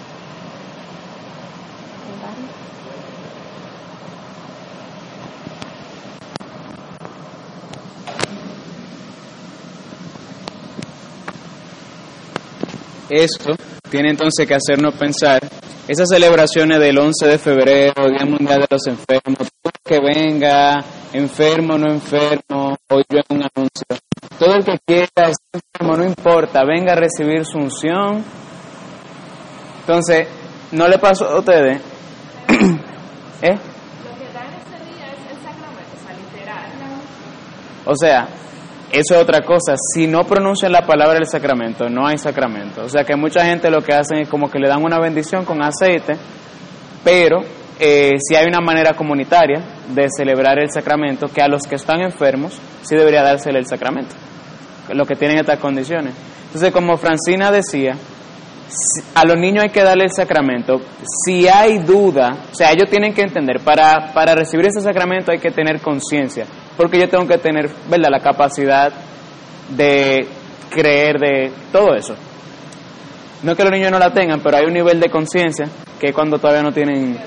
Esto 13.09 13.55
tiene 13.89 14.11
entonces 14.11 14.47
que 14.47 14.55
hacernos 14.55 14.95
pensar 14.95 15.41
esas 15.87 16.07
celebraciones 16.09 16.79
del 16.79 16.97
11 16.97 17.27
de 17.27 17.37
febrero, 17.37 18.09
Día 18.09 18.25
Mundial 18.25 18.61
de 18.61 18.67
los 18.69 18.87
Enfermos, 18.87 19.49
que 19.83 19.99
venga, 19.99 20.83
enfermo, 21.11 21.77
no 21.77 21.91
enfermo, 21.91 22.75
hoy 22.89 23.03
yo 23.09 23.19
un 23.29 23.43
anuncio. 23.43 23.85
Todo 24.39 24.55
el 24.55 24.63
que 24.63 24.79
quiera, 24.85 25.07
estar 25.07 25.33
enfermo, 25.53 25.97
no 25.97 26.05
importa, 26.05 26.63
venga 26.63 26.93
a 26.93 26.95
recibir 26.95 27.45
su 27.45 27.57
unción. 27.57 28.23
Entonces, 29.81 30.27
¿no 30.71 30.87
le 30.87 30.97
pasó 30.97 31.27
a 31.27 31.39
ustedes? 31.39 31.81
¿Eh? 33.41 33.51
Lo 33.51 34.17
que 34.17 34.33
da 34.33 34.45
ese 34.45 34.85
día 34.85 35.11
es 35.11 35.31
el 35.31 35.37
sacramento, 35.43 35.93
o 35.93 36.05
sea, 36.05 36.13
literal. 36.17 36.71
O 37.85 37.95
sea, 37.95 38.42
eso 38.93 39.15
es 39.15 39.21
otra 39.21 39.41
cosa. 39.41 39.73
Si 39.75 40.05
no 40.05 40.23
pronuncian 40.23 40.71
la 40.71 40.85
palabra 40.85 41.15
del 41.15 41.25
sacramento, 41.25 41.89
no 41.89 42.05
hay 42.05 42.19
sacramento. 42.19 42.83
O 42.83 42.89
sea 42.89 43.03
que 43.03 43.15
mucha 43.15 43.43
gente 43.43 43.71
lo 43.71 43.81
que 43.81 43.91
hacen 43.91 44.19
es 44.19 44.29
como 44.29 44.51
que 44.51 44.59
le 44.59 44.67
dan 44.67 44.83
una 44.83 44.99
bendición 44.99 45.45
con 45.45 45.63
aceite, 45.63 46.13
pero 47.03 47.41
eh, 47.79 48.11
si 48.19 48.35
hay 48.35 48.45
una 48.45 48.61
manera 48.61 48.93
comunitaria 48.93 49.63
de 49.89 50.07
celebrar 50.15 50.59
el 50.59 50.69
sacramento, 50.71 51.27
que 51.27 51.41
a 51.41 51.47
los 51.47 51.63
que 51.63 51.73
están 51.73 52.01
enfermos 52.01 52.53
sí 52.83 52.95
debería 52.95 53.23
dársele 53.23 53.57
el 53.57 53.65
sacramento, 53.65 54.13
los 54.93 55.07
que 55.07 55.15
tienen 55.15 55.39
estas 55.39 55.57
condiciones. 55.57 56.13
Entonces, 56.45 56.71
como 56.71 56.95
Francina 56.97 57.49
decía, 57.49 57.97
a 59.15 59.25
los 59.25 59.37
niños 59.37 59.63
hay 59.63 59.69
que 59.71 59.81
darle 59.81 60.03
el 60.03 60.11
sacramento. 60.11 60.81
Si 61.25 61.47
hay 61.47 61.79
duda, 61.79 62.37
o 62.51 62.55
sea, 62.55 62.71
ellos 62.71 62.91
tienen 62.91 63.15
que 63.15 63.23
entender, 63.23 63.59
para, 63.61 64.13
para 64.13 64.35
recibir 64.35 64.67
ese 64.67 64.81
sacramento 64.81 65.31
hay 65.31 65.39
que 65.39 65.49
tener 65.49 65.81
conciencia, 65.81 66.45
porque 66.77 66.99
yo 66.99 67.09
tengo 67.09 67.27
que 67.27 67.37
tener, 67.37 67.69
¿verdad?, 67.89 68.09
la 68.11 68.19
capacidad 68.19 68.91
de 69.69 70.27
creer 70.69 71.19
de 71.19 71.51
todo 71.71 71.95
eso. 71.95 72.15
No 73.43 73.51
es 73.51 73.57
que 73.57 73.63
los 73.63 73.71
niños 73.71 73.91
no 73.91 73.99
la 73.99 74.11
tengan, 74.11 74.39
pero 74.41 74.57
hay 74.57 74.65
un 74.65 74.73
nivel 74.73 74.99
de 74.99 75.09
conciencia 75.09 75.67
que 75.99 76.13
cuando 76.13 76.37
todavía 76.39 76.63
no 76.63 76.71
tienen... 76.71 77.17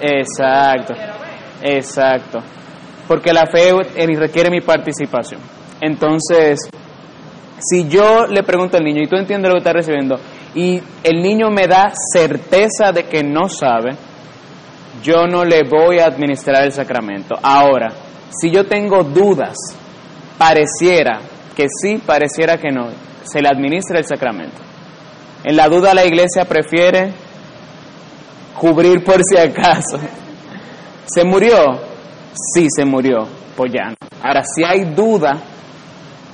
Exacto, 0.00 0.94
exacto. 1.62 2.38
Porque 3.08 3.32
la 3.32 3.46
fe 3.46 3.72
requiere 4.16 4.50
mi 4.50 4.60
participación. 4.60 5.40
Entonces, 5.80 6.68
si 7.58 7.88
yo 7.88 8.26
le 8.26 8.42
pregunto 8.42 8.76
al 8.76 8.84
niño 8.84 9.02
y 9.02 9.08
tú 9.08 9.16
entiendes 9.16 9.48
lo 9.48 9.54
que 9.54 9.58
está 9.58 9.72
recibiendo 9.72 10.18
y 10.54 10.80
el 11.02 11.22
niño 11.22 11.50
me 11.50 11.66
da 11.66 11.92
certeza 12.12 12.92
de 12.92 13.04
que 13.04 13.22
no 13.22 13.48
sabe, 13.48 13.96
yo 15.02 15.26
no 15.26 15.44
le 15.44 15.62
voy 15.68 15.98
a 15.98 16.06
administrar 16.06 16.64
el 16.64 16.72
sacramento. 16.72 17.34
Ahora, 17.42 17.92
si 18.40 18.50
yo 18.50 18.66
tengo 18.66 19.02
dudas 19.04 19.56
pareciera 20.38 21.20
que 21.54 21.66
sí, 21.68 21.98
pareciera 21.98 22.56
que 22.56 22.70
no, 22.70 22.88
se 23.24 23.40
le 23.40 23.48
administra 23.48 23.98
el 23.98 24.06
sacramento. 24.06 24.56
En 25.44 25.56
la 25.56 25.68
duda 25.68 25.94
la 25.94 26.04
iglesia 26.04 26.44
prefiere 26.44 27.12
cubrir 28.58 29.02
por 29.04 29.20
si 29.24 29.36
acaso. 29.36 29.98
¿Se 31.04 31.24
murió? 31.24 31.80
Sí, 32.54 32.68
se 32.74 32.84
murió. 32.84 33.26
Pues 33.56 33.72
ya. 33.72 33.94
Ahora, 34.22 34.42
si 34.44 34.64
hay 34.64 34.84
duda, 34.94 35.32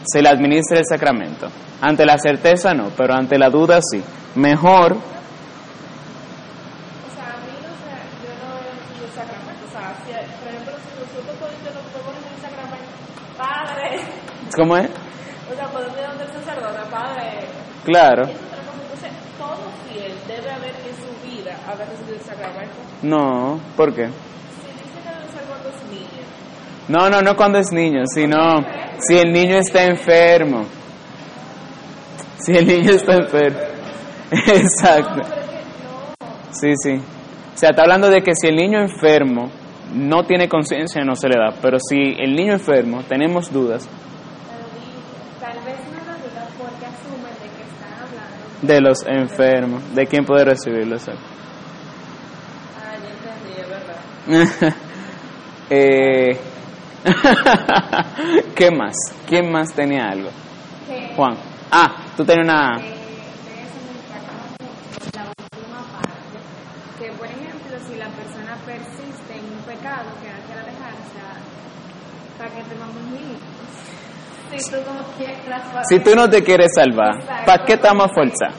se 0.05 0.23
le 0.23 0.29
administra 0.29 0.79
el 0.79 0.85
sacramento. 0.87 1.49
Ante 1.81 2.05
la 2.05 2.19
certeza 2.19 2.75
no, 2.75 2.91
pero 2.97 3.15
ante 3.15 3.39
la 3.39 3.49
duda 3.51 3.81
sí. 3.81 4.03
Mejor 4.35 4.93
O 4.93 5.01
sea, 7.15 7.35
a 7.35 7.39
mí 7.39 7.53
no 7.63 7.71
sé, 7.71 7.95
yo 8.23 8.31
no 8.45 9.08
sacramento. 9.19 9.63
O 9.67 9.71
sea, 9.75 9.87
si, 10.07 10.11
por 10.39 10.47
ejemplo, 10.49 10.73
si 10.79 10.91
nosotros 10.95 11.37
podemos 11.43 11.75
no 11.75 12.01
podemos 12.07 12.23
el 12.23 12.41
sacramento, 12.41 12.93
padre, 13.37 13.89
¿Cómo 14.57 14.73
es? 14.79 14.89
o 15.51 15.55
sea, 15.55 15.67
podemos 15.75 15.97
ir 15.99 16.07
donde 16.07 16.25
el 16.25 16.33
sacerdote, 16.39 16.83
padre. 16.91 17.27
Claro. 17.85 18.23
Entonces, 18.25 19.11
todo 19.39 19.65
fiel 19.89 20.13
debe 20.27 20.51
haber 20.51 20.75
en 20.87 20.95
su 21.03 21.11
vida 21.27 21.53
haber 21.67 21.89
recibido 21.89 22.17
el 22.17 22.25
sacramento. 22.25 22.77
No, 23.03 23.61
¿por 23.77 23.95
qué? 23.95 24.07
Si 24.07 24.67
dice 24.73 24.99
que 25.03 25.11
debe 25.11 25.33
ser 25.33 25.43
cuando 25.49 25.69
es 25.71 25.83
niño, 25.91 26.23
No, 26.89 27.11
no, 27.11 27.23
no 27.23 27.37
cuando 27.37 27.59
es 27.59 27.73
niño, 27.73 28.03
sino 28.07 28.39
si 29.01 29.19
el 29.19 29.33
niño 29.33 29.57
está 29.59 29.85
enfermo. 29.85 30.65
Si 32.39 32.57
el 32.57 32.67
niño 32.67 32.93
está 32.93 33.15
enfermo. 33.15 33.59
Exacto. 34.31 35.23
Sí, 36.53 36.73
sí. 36.83 37.01
O 37.59 37.61
sea, 37.61 37.71
está 37.71 37.83
hablando 37.83 38.09
de 38.09 38.23
que 38.23 38.35
si 38.35 38.47
el 38.47 38.55
niño 38.55 38.81
enfermo 38.81 39.51
no 39.93 40.23
tiene 40.23 40.49
conciencia, 40.49 41.03
no 41.05 41.17
se 41.17 41.29
le 41.29 41.35
da. 41.39 41.57
Pero 41.61 41.79
si 41.81 41.97
el 41.97 42.37
niño 42.37 42.53
enfermo, 42.53 43.03
tenemos 43.09 43.53
dudas 43.53 43.89
tal 45.41 45.65
vez 45.65 45.79
no 45.91 45.99
lo 46.05 46.19
digan 46.19 46.49
porque 46.59 46.87
asumen 46.87 47.35
de 47.41 47.49
que 47.57 47.63
están 47.63 47.95
hablando. 48.03 48.37
de 48.63 48.81
los 48.81 49.07
enfermos, 49.07 49.95
de 49.95 50.07
quién 50.07 50.25
puede 50.25 50.45
recibirlo. 50.45 50.97
exacto. 50.97 51.23
ah, 52.77 52.95
ya 53.03 53.09
entendí, 53.11 53.61
es 53.61 53.69
verdad. 53.69 54.75
eh, 55.71 56.41
¿Qué 58.55 58.71
más? 58.71 58.97
¿Quién 59.27 59.51
más 59.51 59.73
tenía 59.75 60.09
algo? 60.09 60.31
Que, 60.87 61.15
Juan. 61.17 61.37
Ah, 61.71 61.97
tú 62.17 62.25
tenías 62.25 62.45
una... 62.45 62.77
que 62.77 62.89
de 62.89 62.95
eso 62.95 63.79
me 63.87 63.93
destacaba 63.95 64.45
mucho 64.59 65.09
la 65.15 65.25
última 65.39 65.81
parte. 65.97 66.39
Que, 66.99 67.13
por 67.13 67.27
ejemplo, 67.27 67.79
si 67.87 67.97
la 67.97 68.09
persona 68.09 68.57
persiste 68.67 69.33
en 69.33 69.45
un 69.45 69.63
pecado 69.63 70.11
que 70.21 70.29
no 70.29 70.41
quiere 70.47 70.63
dejar, 70.67 70.93
o 70.93 71.07
sea, 71.13 71.39
¿para 72.37 72.51
qué 72.51 72.63
te 72.65 72.75
vamos 72.75 72.97
a 72.97 73.09
Si 74.59 76.01
tú 76.01 76.15
no 76.15 76.29
te 76.29 76.43
quieres 76.43 76.71
salvar, 76.75 77.19
¿para 77.47 77.65
qué 77.65 77.75
estamos 77.75 78.07
a 78.07 78.15
forzar? 78.15 78.53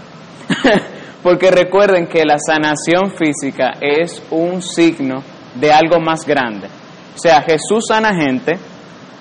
Porque 1.23 1.51
recuerden 1.51 2.07
que 2.07 2.23
la 2.23 2.37
sanación 2.39 3.11
física 3.11 3.73
es 3.81 4.21
un 4.31 4.61
signo 4.61 5.21
de 5.55 5.71
algo 5.71 5.99
más 5.99 6.25
grande. 6.25 6.67
O 7.15 7.19
sea, 7.19 7.41
Jesús 7.41 7.85
sana 7.89 8.13
gente 8.15 8.57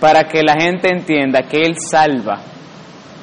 para 0.00 0.24
que 0.28 0.42
la 0.42 0.54
gente 0.54 0.88
entienda 0.88 1.42
que 1.42 1.62
Él 1.62 1.74
salva 1.78 2.38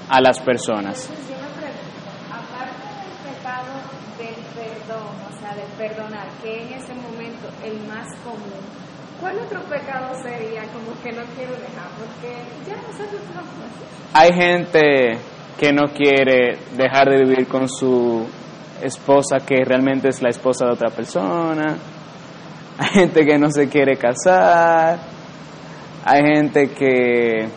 a 0.09 0.21
las 0.21 0.39
personas. 0.41 1.09
Entonces 1.09 1.29
yo 1.29 1.35
me 1.35 1.51
pregunto, 1.55 2.11
aparte 2.29 2.83
del 2.99 3.33
pecado 3.33 3.71
del 4.17 4.35
perdón, 4.53 5.07
o 5.23 5.39
sea, 5.39 5.55
del 5.55 5.71
perdonar, 5.77 6.27
que 6.43 6.63
en 6.63 6.73
ese 6.73 6.93
momento 6.95 7.47
el 7.63 7.79
más 7.87 8.07
común, 8.23 8.59
¿cuál 9.25 9.39
otro 9.39 9.59
pecado 9.63 10.13
sería 10.21 10.61
como 10.71 11.01
que 11.01 11.11
no 11.11 11.23
quiero 11.35 11.53
dejar? 11.53 11.89
Porque 11.97 12.37
ya 12.67 12.75
nosotros 12.75 13.21
así. 13.33 13.83
Hay 14.13 14.31
gente 14.33 15.17
que 15.57 15.73
no 15.73 15.87
quiere 15.87 16.59
dejar 16.77 17.09
de 17.09 17.23
vivir 17.23 17.47
con 17.47 17.67
su 17.67 18.27
esposa 18.83 19.37
que 19.43 19.65
realmente 19.65 20.09
es 20.09 20.21
la 20.21 20.29
esposa 20.29 20.65
de 20.65 20.73
otra 20.73 20.91
persona. 20.91 21.75
Hay 22.77 22.89
gente 22.89 23.25
que 23.25 23.39
no 23.39 23.49
se 23.49 23.67
quiere 23.67 23.97
casar. 23.97 24.99
Hay 26.03 26.21
gente 26.21 26.69
que 26.69 27.47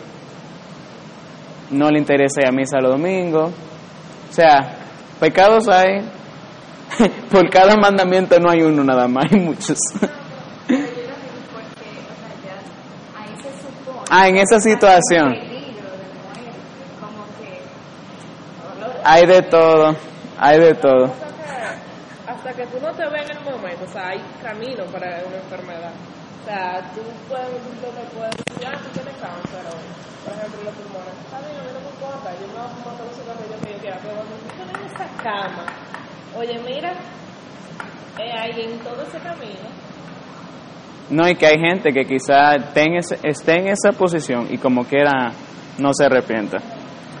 no 1.69 1.91
le 1.91 1.99
interesa 1.99 2.41
ir 2.41 2.47
a 2.47 2.51
misa 2.51 2.79
los 2.81 2.93
domingos. 2.93 3.51
O 4.27 4.33
sea, 4.33 4.75
pecados 5.19 5.67
hay. 5.67 6.01
Por 7.31 7.47
cada 7.51 7.75
mandamiento 7.77 8.39
no 8.39 8.49
hay 8.49 8.63
uno 8.63 8.83
nada 8.83 9.07
más, 9.07 9.25
hay 9.31 9.39
muchos. 9.39 9.77
Pero 10.69 10.81
yo 10.81 10.85
lo 10.85 11.15
digo 11.17 11.39
porque, 11.51 11.89
o 12.05 12.13
sea, 12.13 12.31
ya 12.45 12.57
ahí 13.17 13.33
se 13.41 13.49
supone. 13.59 13.98
Ah, 14.11 14.27
en 14.27 14.37
esa 14.37 14.59
situación. 14.59 15.37
Hay 19.03 19.25
de 19.27 19.41
todo, 19.43 19.95
hay 20.39 20.59
de 20.59 20.73
todo. 20.73 21.13
Hasta 22.27 22.53
que 22.53 22.65
tú 22.67 22.79
no 22.81 22.91
te 22.93 23.07
ves 23.07 23.29
en 23.29 23.37
el 23.37 23.43
momento, 23.43 23.85
o 23.85 23.93
sea, 23.93 24.09
hay 24.09 24.21
camino 24.41 24.83
para 24.85 25.21
una 25.27 25.37
enfermedad. 25.37 25.91
O 26.41 26.45
sea, 26.45 26.81
tú 26.95 27.01
puedes, 27.27 27.53
lo 27.53 27.89
que 27.93 28.17
puedes 28.17 28.33
decir, 28.37 28.67
ah, 28.67 28.77
tú 28.81 28.89
tienes 28.97 29.13
cáncer 29.21 29.61
hoy, 29.69 29.85
por 30.25 30.33
ejemplo, 30.33 30.63
los 30.63 30.73
pulmones. 30.73 31.13
Está 31.25 31.39
bien, 31.45 31.59
a 31.59 31.63
mí 31.63 31.69
no 31.69 31.79
me 31.79 31.89
importa, 31.93 32.33
yo 32.33 32.47
me 32.47 32.53
voy 32.53 32.65
a 32.65 32.73
fumar 32.81 32.97
todos 32.97 33.09
los 33.09 33.17
cigarrillos 33.21 33.61
que 33.61 33.73
yo 33.73 33.77
quiera, 33.77 33.97
pero 34.01 34.13
cuando 34.15 34.35
tú 34.41 34.49
en 34.57 34.85
esa 34.89 35.07
cama, 35.21 35.65
oye, 36.35 36.57
mira, 36.65 36.93
eh, 38.17 38.33
ahí 38.33 38.73
en 38.73 38.79
todo 38.79 39.01
ese 39.03 39.19
camino, 39.19 39.69
No, 41.09 41.27
y 41.27 41.35
que 41.35 41.47
hay 41.47 41.59
gente 41.59 41.91
que 41.91 42.05
quizá 42.05 42.55
esté 42.55 43.55
en, 43.55 43.67
esa 43.67 43.91
posición 43.97 44.47
y 44.49 44.57
como 44.57 44.85
quiera 44.85 45.31
no 45.79 45.93
se 45.93 46.05
arrepienta. 46.05 46.59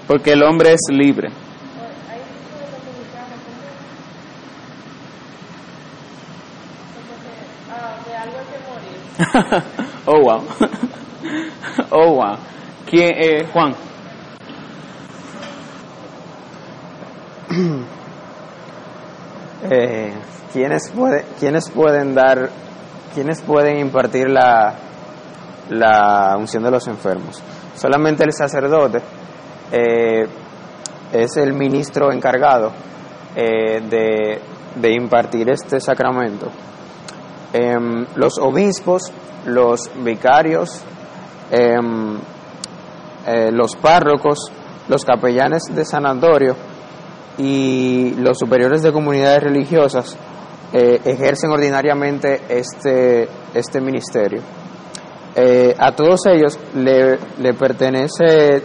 Porque 0.07 0.33
el 0.33 0.43
hombre 0.43 0.73
es 0.73 0.81
libre. 0.91 1.29
oh, 10.05 10.21
wow. 10.21 10.43
oh, 11.91 12.13
wow. 12.13 12.37
¿Quién, 12.85 13.11
eh, 13.15 13.45
Juan? 13.51 13.75
Eh, 19.61 20.13
¿quiénes, 20.53 20.89
puede, 20.91 21.25
¿Quiénes 21.37 21.69
pueden 21.69 22.15
dar, 22.15 22.49
quiénes 23.13 23.41
pueden 23.41 23.79
impartir 23.79 24.29
la, 24.29 24.75
la 25.69 26.35
unción 26.37 26.63
de 26.63 26.71
los 26.71 26.87
enfermos? 26.87 27.41
Solamente 27.75 28.23
el 28.23 28.33
sacerdote 28.33 29.01
eh, 29.71 30.27
es 31.13 31.37
el 31.37 31.53
ministro 31.53 32.11
encargado 32.11 32.71
eh, 33.35 33.81
de, 33.81 34.41
de 34.75 34.93
impartir 34.93 35.49
este 35.49 35.79
sacramento. 35.79 36.47
Em, 37.53 38.05
los 38.15 38.37
obispos, 38.37 39.11
los 39.45 39.89
vicarios, 40.03 40.81
em, 41.51 42.17
eh, 43.25 43.51
los 43.51 43.75
párrocos, 43.75 44.51
los 44.87 45.03
capellanes 45.03 45.63
de 45.73 45.85
sanatorio 45.85 46.55
y 47.37 48.13
los 48.17 48.37
superiores 48.37 48.81
de 48.81 48.91
comunidades 48.91 49.43
religiosas 49.43 50.17
eh, 50.71 51.01
ejercen 51.03 51.49
ordinariamente 51.49 52.41
este, 52.47 53.27
este 53.55 53.81
ministerio. 53.81 54.39
Eh, 55.35 55.73
a 55.75 55.95
todos 55.95 56.27
ellos 56.27 56.59
le, 56.75 57.17
le 57.39 57.53
pertenece 57.55 58.61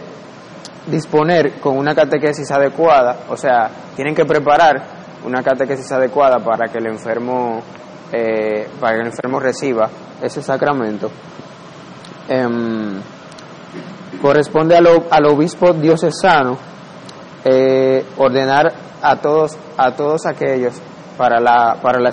disponer 0.85 1.53
con 1.59 1.77
una 1.77 1.95
catequesis 1.95 2.51
adecuada, 2.51 3.21
o 3.27 3.35
sea, 3.35 3.71
tienen 3.95 4.13
que 4.13 4.23
preparar 4.23 4.83
una 5.25 5.41
catequesis 5.41 5.91
adecuada 5.91 6.37
para 6.37 6.71
que 6.71 6.77
el 6.77 6.85
enfermo, 6.87 7.63
eh, 8.11 8.67
para 8.79 8.93
que 8.93 9.01
el 9.01 9.07
enfermo 9.07 9.39
reciba 9.39 9.89
ese 10.21 10.43
sacramento. 10.43 11.09
Em, 12.29 13.01
corresponde 14.21 14.75
al, 14.75 14.87
al 15.09 15.25
obispo 15.25 15.73
diocesano 15.73 16.57
ordenar 18.17 18.73
a 19.03 19.17
todos 19.17 19.55
a 19.77 19.91
todos 19.91 20.25
aquellos 20.25 20.81
para 21.17 21.39
la 21.39 21.77
para 21.81 21.99
la 21.99 22.11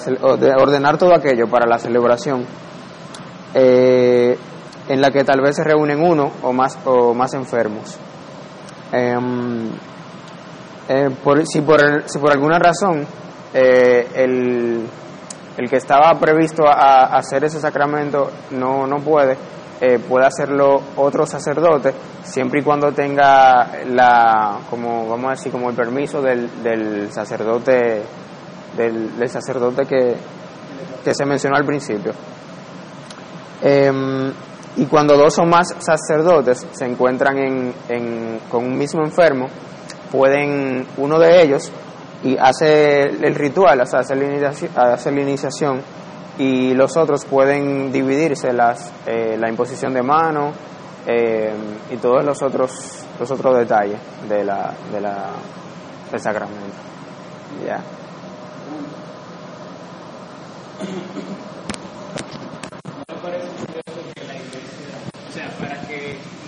ordenar 0.57 0.97
todo 0.99 1.15
aquello 1.15 1.49
para 1.49 1.67
la 1.67 1.79
celebración 1.79 2.45
eh, 3.55 4.37
en 4.88 5.01
la 5.01 5.11
que 5.11 5.25
tal 5.25 5.41
vez 5.41 5.57
se 5.57 5.65
reúnen 5.65 6.03
uno 6.03 6.31
o 6.43 6.53
más 6.53 6.79
o 6.85 7.15
más 7.15 7.33
enfermos. 7.35 7.99
Em, 8.93 9.69
eh, 10.88 11.09
por- 11.23 11.47
si, 11.47 11.61
por, 11.62 11.81
si 12.09 12.19
por 12.19 12.33
alguna 12.33 12.59
razón 12.59 13.07
eh, 13.55 14.09
el, 14.15 14.87
el 15.57 15.71
que 15.71 15.77
estaba 15.77 16.19
previsto 16.19 16.67
a, 16.67 17.05
a 17.07 17.17
hacer 17.19 17.45
ese 17.45 17.61
sacramento 17.61 18.31
no, 18.51 18.87
no 18.87 18.97
puede, 18.99 19.37
eh, 19.81 19.99
puede 19.99 20.27
hacerlo 20.27 20.81
otro 20.97 21.25
sacerdote, 21.27 21.95
siempre 22.25 22.61
y 22.61 22.65
cuando 22.65 22.93
tenga 22.93 23.85
la, 23.87 24.59
como 24.69 25.09
vamos 25.09 25.27
a 25.27 25.31
decir, 25.31 25.53
como 25.53 25.71
el 25.71 25.77
permiso 25.77 26.21
del, 26.21 26.62
del 26.62 27.12
sacerdote, 27.12 28.03
del, 28.77 29.29
sacerdote 29.29 29.87
que, 29.87 30.17
que 31.05 31.15
se 31.15 31.25
mencionó 31.25 31.57
al 31.57 31.65
principio. 31.65 32.13
Em, 33.63 34.33
Y 34.75 34.87
cuando 34.87 35.19
dos 35.19 35.39
o 35.39 35.45
más 35.45 35.69
sacerdotes 35.81 36.67
se 36.73 36.87
encuentran 36.87 37.37
en, 37.37 37.75
en- 37.91 38.41
con 38.51 38.65
un 38.65 38.79
mismo 38.79 39.03
enfermo, 39.05 39.49
pueden 40.11 40.87
uno 40.97 41.19
de 41.19 41.43
ellos 41.43 41.71
y 42.25 42.39
hace 42.39 43.03
el 43.03 43.35
ritual, 43.35 43.81
o 43.81 43.83
hace 43.83 44.17
la 44.17 44.25
iniciación, 44.25 44.71
hace 44.75 45.13
la 45.13 45.21
iniciación 45.21 45.83
y 46.39 46.73
los 46.73 46.97
otros 46.97 47.27
pueden 47.27 47.93
dividirse 47.93 48.51
las, 48.55 48.91
eh, 49.07 49.37
la 49.39 49.51
imposición 49.51 49.93
de 49.93 50.03
mano 50.03 50.53
eh, 51.07 51.53
y 51.91 51.97
todos 51.99 52.25
los 52.25 52.41
otros 52.43 52.73
los 53.21 53.31
otros 53.31 53.55
detalles 53.59 53.99
de 54.27 54.43
la, 54.43 54.73
de 54.91 55.01
la, 55.03 55.27
del 56.11 56.21
sacramento. 56.21 56.79
Ya. 57.67 57.77
O 57.77 57.79
sea, 57.79 57.83
para 60.69 60.71
que 60.71 60.72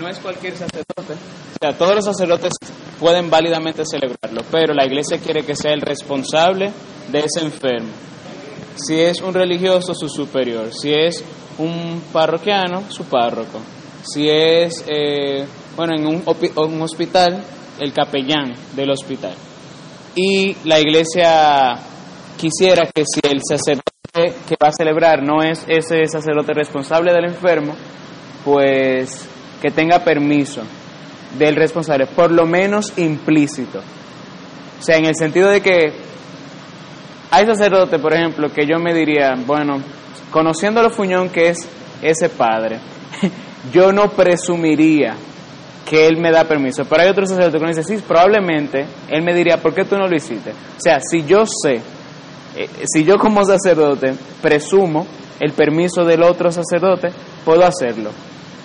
no 0.01 0.09
es 0.09 0.19
cualquier 0.19 0.57
sacerdote. 0.57 1.15
O 1.15 1.59
sea, 1.61 1.73
todos 1.77 1.95
los 1.95 2.05
sacerdotes 2.05 2.53
pueden 3.01 3.31
válidamente 3.31 3.85
celebrarlo, 3.85 4.43
pero 4.51 4.75
la 4.75 4.85
iglesia 4.85 5.19
quiere 5.19 5.45
que 5.45 5.57
sea 5.57 5.73
el 5.73 5.81
responsable 5.81 6.73
de 7.11 7.19
ese 7.21 7.41
enfermo. 7.41 7.89
Si 8.77 9.01
es 9.01 9.21
un 9.21 9.33
religioso, 9.33 9.95
su 9.95 10.09
superior. 10.09 10.73
Si 10.73 10.93
es 10.93 11.25
un 11.59 12.03
parroquiano, 12.13 12.91
su 12.91 13.05
párroco. 13.05 13.61
Si 14.03 14.29
es, 14.29 14.85
eh, 14.89 15.47
bueno, 15.77 15.95
en 15.97 16.07
un, 16.07 16.83
hospital, 16.83 17.43
el 17.81 17.93
capellán 17.93 18.53
del 18.75 18.91
hospital. 18.91 19.35
Y 20.17 20.55
la 20.65 20.81
iglesia 20.81 21.75
quisiera 22.37 22.87
que 22.93 23.05
si 23.05 23.21
el 23.23 23.41
sacerdote 23.49 23.94
que 24.15 24.55
va 24.63 24.69
a 24.69 24.73
celebrar 24.73 25.25
no 25.25 25.43
es 25.43 25.65
ese 25.67 26.07
sacerdote 26.07 26.53
responsable 26.55 27.13
del 27.13 27.25
enfermo, 27.25 27.75
pues 28.45 29.29
que 29.61 29.73
tenga 29.73 30.05
permiso 30.05 30.63
del 31.37 31.57
responsable, 31.57 32.07
por 32.07 32.31
lo 32.31 32.47
menos 32.47 32.97
implícito. 32.97 33.81
O 33.81 34.83
sea, 34.85 34.99
en 34.99 35.07
el 35.07 35.17
sentido 35.17 35.49
de 35.49 35.61
que 35.61 35.93
hay 37.33 37.45
sacerdote, 37.45 37.99
por 37.99 38.15
ejemplo, 38.15 38.53
que 38.53 38.69
yo 38.69 38.79
me 38.79 38.95
diría, 38.95 39.35
bueno, 39.45 39.83
conociendo 40.31 40.81
lo 40.81 40.91
fuñón 40.91 41.29
que 41.29 41.49
es 41.49 41.69
ese 42.01 42.29
padre, 42.29 42.79
yo 43.73 43.93
no 43.93 44.11
presumiría 44.11 45.17
que 45.91 46.07
él 46.07 46.19
me 46.19 46.31
da 46.31 46.45
permiso. 46.45 46.85
Pero 46.85 47.03
hay 47.03 47.09
otro 47.09 47.27
sacerdote 47.27 47.59
que 47.59 47.65
me 47.65 47.75
dice, 47.75 47.83
sí, 47.83 48.01
probablemente 48.07 48.87
él 49.09 49.25
me 49.25 49.35
diría, 49.35 49.57
¿por 49.57 49.75
qué 49.75 49.85
tú 49.85 49.97
no 49.97 50.07
lo 50.07 50.15
hiciste? 50.15 50.53
O 50.53 50.81
sea, 50.81 51.01
si 51.01 51.25
yo 51.25 51.45
sé, 51.47 51.81
eh, 52.57 52.69
si 52.87 53.05
yo 53.05 53.17
como 53.19 53.45
sacerdote 53.45 54.15
presumo 54.41 55.07
el 55.41 55.53
permiso 55.53 56.05
del 56.05 56.23
otro 56.23 56.51
sacerdote, 56.51 57.09
puedo 57.45 57.65
hacerlo 57.65 58.11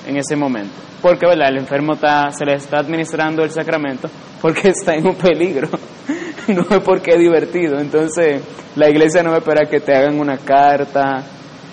en 0.08 0.18
ese 0.18 0.36
momento. 0.36 0.74
Porque, 1.02 1.26
¿verdad? 1.26 1.50
El 1.50 1.58
enfermo 1.58 1.94
está, 1.94 2.32
se 2.32 2.46
le 2.46 2.56
está 2.56 2.80
administrando 2.80 3.44
el 3.44 3.52
sacramento 3.52 4.10
porque 4.42 4.70
está 4.80 4.96
en 4.96 5.08
un 5.08 5.16
peligro. 5.16 5.70
no 6.48 6.62
es 6.70 6.80
porque 6.84 7.12
es 7.12 7.20
divertido. 7.20 7.80
Entonces, 7.80 8.42
la 8.76 8.90
iglesia 8.90 9.24
no 9.24 9.32
va 9.32 9.38
a 9.38 9.66
que 9.66 9.80
te 9.80 9.96
hagan 9.96 10.20
una 10.20 10.38
carta 10.38 11.24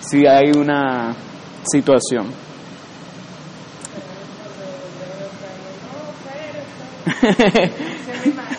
si 0.00 0.26
hay 0.26 0.52
una 0.56 1.14
situación. 1.64 2.26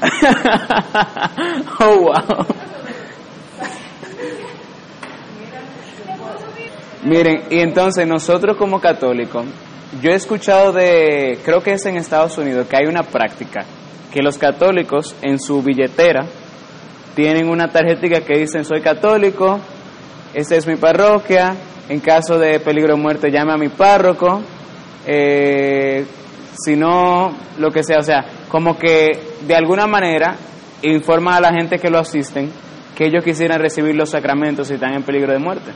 oh, 1.80 1.96
wow. 2.00 2.46
Miren, 7.04 7.44
y 7.50 7.60
entonces 7.60 8.06
nosotros 8.06 8.56
como 8.56 8.80
católicos, 8.80 9.46
yo 10.02 10.10
he 10.10 10.14
escuchado 10.14 10.72
de, 10.72 11.38
creo 11.44 11.62
que 11.62 11.72
es 11.74 11.86
en 11.86 11.96
Estados 11.96 12.36
Unidos, 12.36 12.66
que 12.66 12.76
hay 12.76 12.86
una 12.86 13.04
práctica, 13.04 13.64
que 14.12 14.22
los 14.22 14.36
católicos 14.36 15.14
en 15.22 15.38
su 15.38 15.62
billetera 15.62 16.26
tienen 17.14 17.48
una 17.48 17.68
tarjetita 17.68 18.22
que 18.22 18.38
dicen 18.38 18.64
soy 18.64 18.80
católico, 18.80 19.60
esta 20.34 20.56
es 20.56 20.66
mi 20.66 20.76
parroquia, 20.76 21.54
en 21.88 22.00
caso 22.00 22.38
de 22.38 22.58
peligro 22.60 22.96
de 22.96 23.00
muerte 23.00 23.30
llame 23.30 23.52
a 23.52 23.56
mi 23.56 23.68
párroco, 23.68 24.42
eh, 25.06 26.04
si 26.58 26.74
no, 26.74 27.36
lo 27.58 27.70
que 27.70 27.84
sea, 27.84 27.98
o 27.98 28.02
sea, 28.02 28.24
como 28.48 28.78
que 28.78 29.36
de 29.46 29.54
alguna 29.54 29.86
manera 29.86 30.36
informan 30.82 31.34
a 31.34 31.40
la 31.40 31.52
gente 31.52 31.78
que 31.78 31.90
lo 31.90 31.98
asisten 31.98 32.50
que 32.94 33.06
ellos 33.06 33.24
quisieran 33.24 33.60
recibir 33.60 33.94
los 33.94 34.10
sacramentos 34.10 34.68
si 34.68 34.74
están 34.74 34.94
en 34.94 35.02
peligro 35.02 35.32
de 35.32 35.38
muerte 35.38 35.72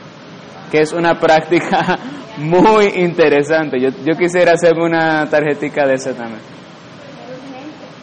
que 0.71 0.79
es 0.79 0.93
una 0.93 1.19
práctica 1.19 1.99
muy 2.37 2.85
interesante. 2.95 3.79
Yo, 3.79 3.89
yo 4.05 4.17
quisiera 4.17 4.53
hacerme 4.53 4.85
una 4.85 5.29
tarjetica 5.29 5.85
de 5.85 5.95
ese 5.95 6.13
también. 6.13 6.39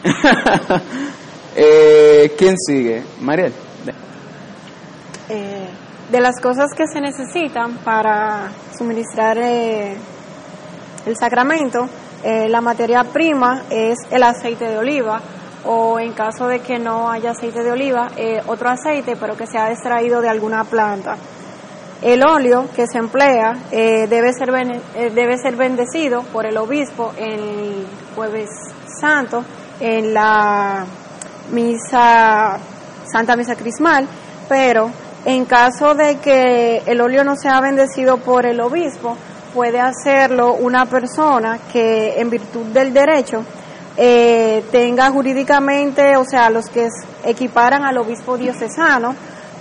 eh, 1.57 2.35
¿Quién 2.39 2.55
sigue? 2.59 3.03
Mariel. 3.21 3.53
Eh, 5.31 5.69
de 6.11 6.21
las 6.21 6.41
cosas 6.41 6.71
que 6.75 6.85
se 6.87 7.01
necesitan 7.01 7.79
para 7.79 8.51
suministrar 8.79 9.37
eh, 9.39 9.97
el 11.05 11.17
sacramento, 11.17 11.89
eh, 12.23 12.49
la 12.49 12.61
materia 12.61 13.05
prima 13.05 13.63
es 13.71 13.99
el 14.11 14.23
aceite 14.23 14.67
de 14.67 14.79
oliva 14.79 15.21
o 15.65 15.99
en 16.01 16.13
caso 16.13 16.49
de 16.49 16.61
que 16.61 16.79
no 16.79 17.11
haya 17.11 17.31
aceite 17.31 17.63
de 17.63 17.71
oliva, 17.71 18.09
eh, 18.17 18.41
otro 18.47 18.69
aceite 18.71 19.17
pero 19.17 19.37
que 19.37 19.47
sea 19.47 19.71
extraído 19.71 20.21
de 20.21 20.29
alguna 20.29 20.65
planta. 20.65 21.17
El 22.01 22.25
óleo 22.25 22.69
que 22.75 22.87
se 22.87 22.99
emplea 22.99 23.57
eh, 23.73 24.07
debe, 24.09 24.33
ser 24.33 24.53
debe 25.13 25.37
ser 25.37 25.57
bendecido 25.57 26.23
por 26.23 26.47
el 26.47 26.57
obispo 26.57 27.13
el 27.17 27.87
jueves 28.15 28.51
santo 29.01 29.45
en 29.81 30.15
la 30.15 30.85
misa, 31.53 32.59
Santa 33.11 33.37
Misa 33.37 33.57
Crismal, 33.57 34.07
pero 34.49 34.91
en 35.25 35.45
caso 35.45 35.95
de 35.95 36.19
que 36.19 36.83
el 36.87 37.01
óleo 37.01 37.25
no 37.25 37.37
sea 37.37 37.61
bendecido 37.61 38.19
por 38.19 38.47
el 38.47 38.61
obispo, 38.61 39.17
puede 39.55 39.81
hacerlo 39.81 40.55
una 40.55 40.87
persona 40.87 41.59
que 41.73 42.21
en 42.21 42.31
virtud 42.31 42.67
del 42.67 42.93
derecho 42.93 43.45
eh, 43.97 44.65
tenga 44.71 45.11
jurídicamente, 45.11 46.17
o 46.17 46.25
sea, 46.25 46.51
los 46.51 46.67
que 46.67 46.89
equiparan 47.25 47.85
al 47.85 47.99
obispo 47.99 48.37
diocesano, 48.37 49.15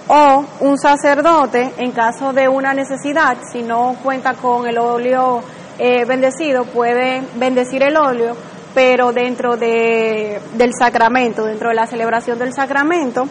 o 0.09 0.45
un 0.61 0.77
sacerdote 0.77 1.73
en 1.77 1.91
caso 1.91 2.31
de 2.31 2.47
una 2.47 2.73
necesidad, 2.73 3.37
si 3.51 3.61
no 3.61 3.95
cuenta 4.03 4.33
con 4.35 4.67
el 4.67 4.77
óleo 4.77 5.41
eh, 5.79 6.05
bendecido, 6.05 6.65
puede 6.65 7.23
bendecir 7.35 7.83
el 7.83 7.97
óleo, 7.97 8.35
pero 8.73 9.11
dentro 9.11 9.57
de, 9.57 10.39
del 10.53 10.71
sacramento, 10.77 11.45
dentro 11.45 11.69
de 11.69 11.75
la 11.75 11.87
celebración 11.87 12.37
del 12.37 12.53
sacramento, 12.53 13.27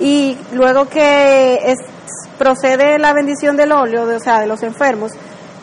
y 0.00 0.36
luego 0.52 0.88
que 0.88 1.74
procede 2.38 2.98
la 2.98 3.12
bendición 3.12 3.56
del 3.56 3.72
óleo, 3.72 4.04
o 4.04 4.20
sea, 4.20 4.40
de 4.40 4.46
los 4.46 4.62
enfermos, 4.62 5.12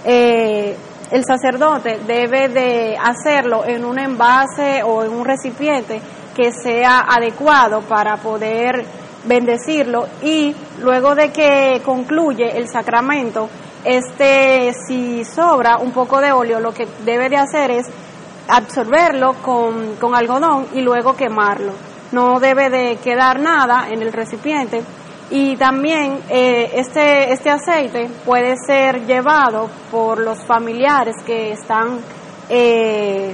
eh, 0.05 0.75
el 1.11 1.23
sacerdote 1.25 1.99
debe 2.07 2.49
de 2.49 2.97
hacerlo 2.97 3.65
en 3.65 3.85
un 3.85 3.99
envase 3.99 4.81
o 4.83 5.03
en 5.03 5.11
un 5.11 5.25
recipiente 5.25 6.01
que 6.35 6.51
sea 6.51 7.05
adecuado 7.07 7.81
para 7.81 8.17
poder 8.17 8.83
bendecirlo 9.25 10.07
y 10.21 10.55
luego 10.81 11.15
de 11.15 11.31
que 11.31 11.81
concluye 11.85 12.57
el 12.57 12.67
sacramento, 12.67 13.47
este 13.85 14.73
si 14.87 15.23
sobra 15.23 15.77
un 15.77 15.91
poco 15.91 16.19
de 16.19 16.31
óleo, 16.31 16.59
lo 16.59 16.73
que 16.73 16.87
debe 17.05 17.29
de 17.29 17.37
hacer 17.37 17.71
es 17.71 17.87
absorberlo 18.47 19.35
con, 19.41 19.95
con 19.95 20.15
algodón 20.15 20.67
y 20.73 20.81
luego 20.81 21.15
quemarlo. 21.15 21.73
No 22.11 22.39
debe 22.39 22.69
de 22.69 22.97
quedar 22.97 23.39
nada 23.39 23.87
en 23.89 24.01
el 24.01 24.11
recipiente 24.13 24.83
y 25.36 25.58
también 25.58 26.19
eh, 26.30 26.74
este, 26.76 27.34
este 27.34 27.50
aceite 27.50 28.08
puede 28.24 28.56
ser 28.56 29.08
llevado 29.08 29.67
por 29.89 30.19
los 30.19 30.46
familiares 30.46 31.15
que 31.26 31.52
están 31.52 31.98
eh, 32.50 33.34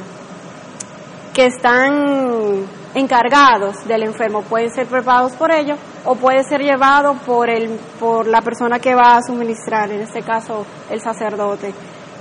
que 1.33 1.45
están 1.47 2.65
encargados 2.95 3.85
del 3.85 4.03
enfermo. 4.03 4.43
Pueden 4.43 4.71
ser 4.71 4.87
preparados 4.87 5.33
por 5.33 5.51
ellos 5.51 5.77
o 6.05 6.15
puede 6.15 6.45
ser 6.45 6.61
llevado 6.61 7.15
por 7.25 7.49
el 7.49 7.77
por 7.99 8.27
la 8.27 8.41
persona 8.41 8.79
que 8.79 8.95
va 8.95 9.17
a 9.17 9.21
suministrar 9.21 9.91
en 9.91 9.99
este 9.99 10.21
caso 10.21 10.65
el 10.89 11.01
sacerdote. 11.01 11.73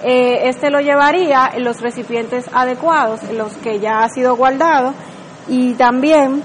Eh, 0.02 0.48
este 0.48 0.70
lo 0.70 0.80
llevaría 0.80 1.52
en 1.54 1.62
los 1.62 1.80
recipientes 1.80 2.50
adecuados 2.52 3.22
en 3.22 3.38
los 3.38 3.56
que 3.58 3.78
ya 3.78 4.00
ha 4.00 4.08
sido 4.08 4.34
guardado 4.34 4.92
y 5.46 5.74
también 5.74 6.42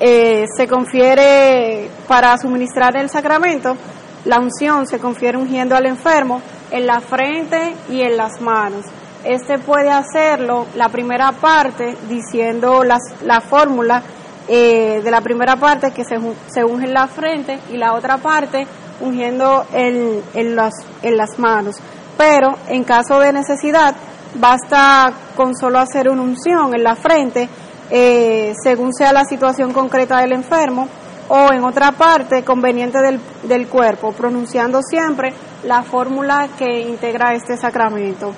eh, 0.00 0.44
se 0.56 0.66
confiere 0.66 1.88
para 2.08 2.36
suministrar 2.38 2.96
el 2.96 3.08
sacramento, 3.08 3.76
la 4.24 4.38
unción 4.38 4.86
se 4.86 4.98
confiere 4.98 5.38
ungiendo 5.38 5.76
al 5.76 5.86
enfermo 5.86 6.40
en 6.70 6.86
la 6.86 7.00
frente 7.00 7.74
y 7.90 8.00
en 8.00 8.16
las 8.16 8.40
manos. 8.40 8.86
Este 9.24 9.58
puede 9.58 9.90
hacerlo 9.90 10.66
la 10.74 10.88
primera 10.88 11.32
parte 11.32 11.96
diciendo 12.08 12.84
las, 12.84 13.00
la 13.22 13.40
fórmula 13.40 14.02
eh, 14.48 15.00
de 15.02 15.10
la 15.10 15.20
primera 15.20 15.56
parte 15.56 15.92
que 15.92 16.04
se, 16.04 16.16
se 16.46 16.64
unge 16.64 16.86
en 16.86 16.92
la 16.92 17.06
frente 17.06 17.58
y 17.72 17.76
la 17.78 17.94
otra 17.94 18.18
parte 18.18 18.66
ungiendo 19.00 19.64
en, 19.72 20.22
en, 20.34 20.54
las, 20.56 20.74
en 21.02 21.16
las 21.16 21.38
manos. 21.38 21.76
pero 22.16 22.54
en 22.68 22.84
caso 22.84 23.18
de 23.18 23.32
necesidad 23.32 23.94
basta 24.34 25.12
con 25.36 25.54
solo 25.56 25.78
hacer 25.78 26.08
una 26.08 26.22
unción 26.22 26.74
en 26.74 26.82
la 26.82 26.96
frente, 26.96 27.48
eh, 27.90 28.54
según 28.62 28.92
sea 28.92 29.12
la 29.12 29.24
situación 29.24 29.72
concreta 29.72 30.20
del 30.20 30.32
enfermo, 30.32 30.88
o 31.28 31.52
en 31.52 31.64
otra 31.64 31.92
parte 31.92 32.44
conveniente 32.44 33.00
del, 33.00 33.18
del 33.44 33.66
cuerpo, 33.68 34.12
pronunciando 34.12 34.82
siempre 34.82 35.32
la 35.64 35.82
fórmula 35.82 36.48
que 36.58 36.80
integra 36.80 37.34
este 37.34 37.56
sacramento. 37.56 38.32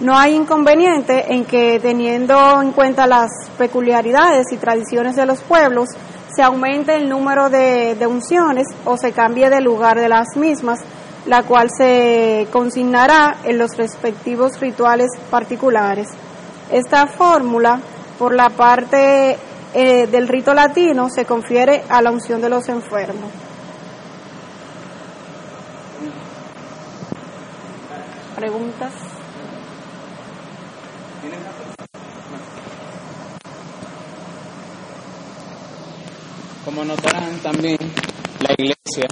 No 0.00 0.16
hay 0.16 0.34
inconveniente 0.34 1.34
en 1.34 1.44
que, 1.44 1.78
teniendo 1.78 2.62
en 2.62 2.72
cuenta 2.72 3.06
las 3.06 3.30
peculiaridades 3.58 4.46
y 4.50 4.56
tradiciones 4.56 5.14
de 5.14 5.26
los 5.26 5.40
pueblos, 5.42 5.90
se 6.34 6.42
aumente 6.42 6.94
el 6.94 7.08
número 7.08 7.50
de, 7.50 7.94
de 7.96 8.06
unciones 8.06 8.66
o 8.86 8.96
se 8.96 9.12
cambie 9.12 9.50
de 9.50 9.60
lugar 9.60 10.00
de 10.00 10.08
las 10.08 10.36
mismas, 10.36 10.80
la 11.26 11.42
cual 11.42 11.68
se 11.76 12.46
consignará 12.50 13.36
en 13.44 13.58
los 13.58 13.76
respectivos 13.76 14.58
rituales 14.58 15.08
particulares. 15.30 16.08
Esta 16.72 17.06
fórmula, 17.06 17.80
por 18.20 18.36
la 18.36 18.50
parte 18.50 19.38
eh, 19.72 20.06
del 20.06 20.28
rito 20.28 20.52
latino, 20.52 21.08
se 21.08 21.24
confiere 21.24 21.84
a 21.88 22.02
la 22.02 22.10
unción 22.10 22.42
de 22.42 22.50
los 22.50 22.68
enfermos. 22.68 23.30
¿Preguntas? 28.36 28.92
Como 36.66 36.84
notarán 36.84 37.38
también, 37.42 37.78
la 38.40 38.52
iglesia 38.52 39.08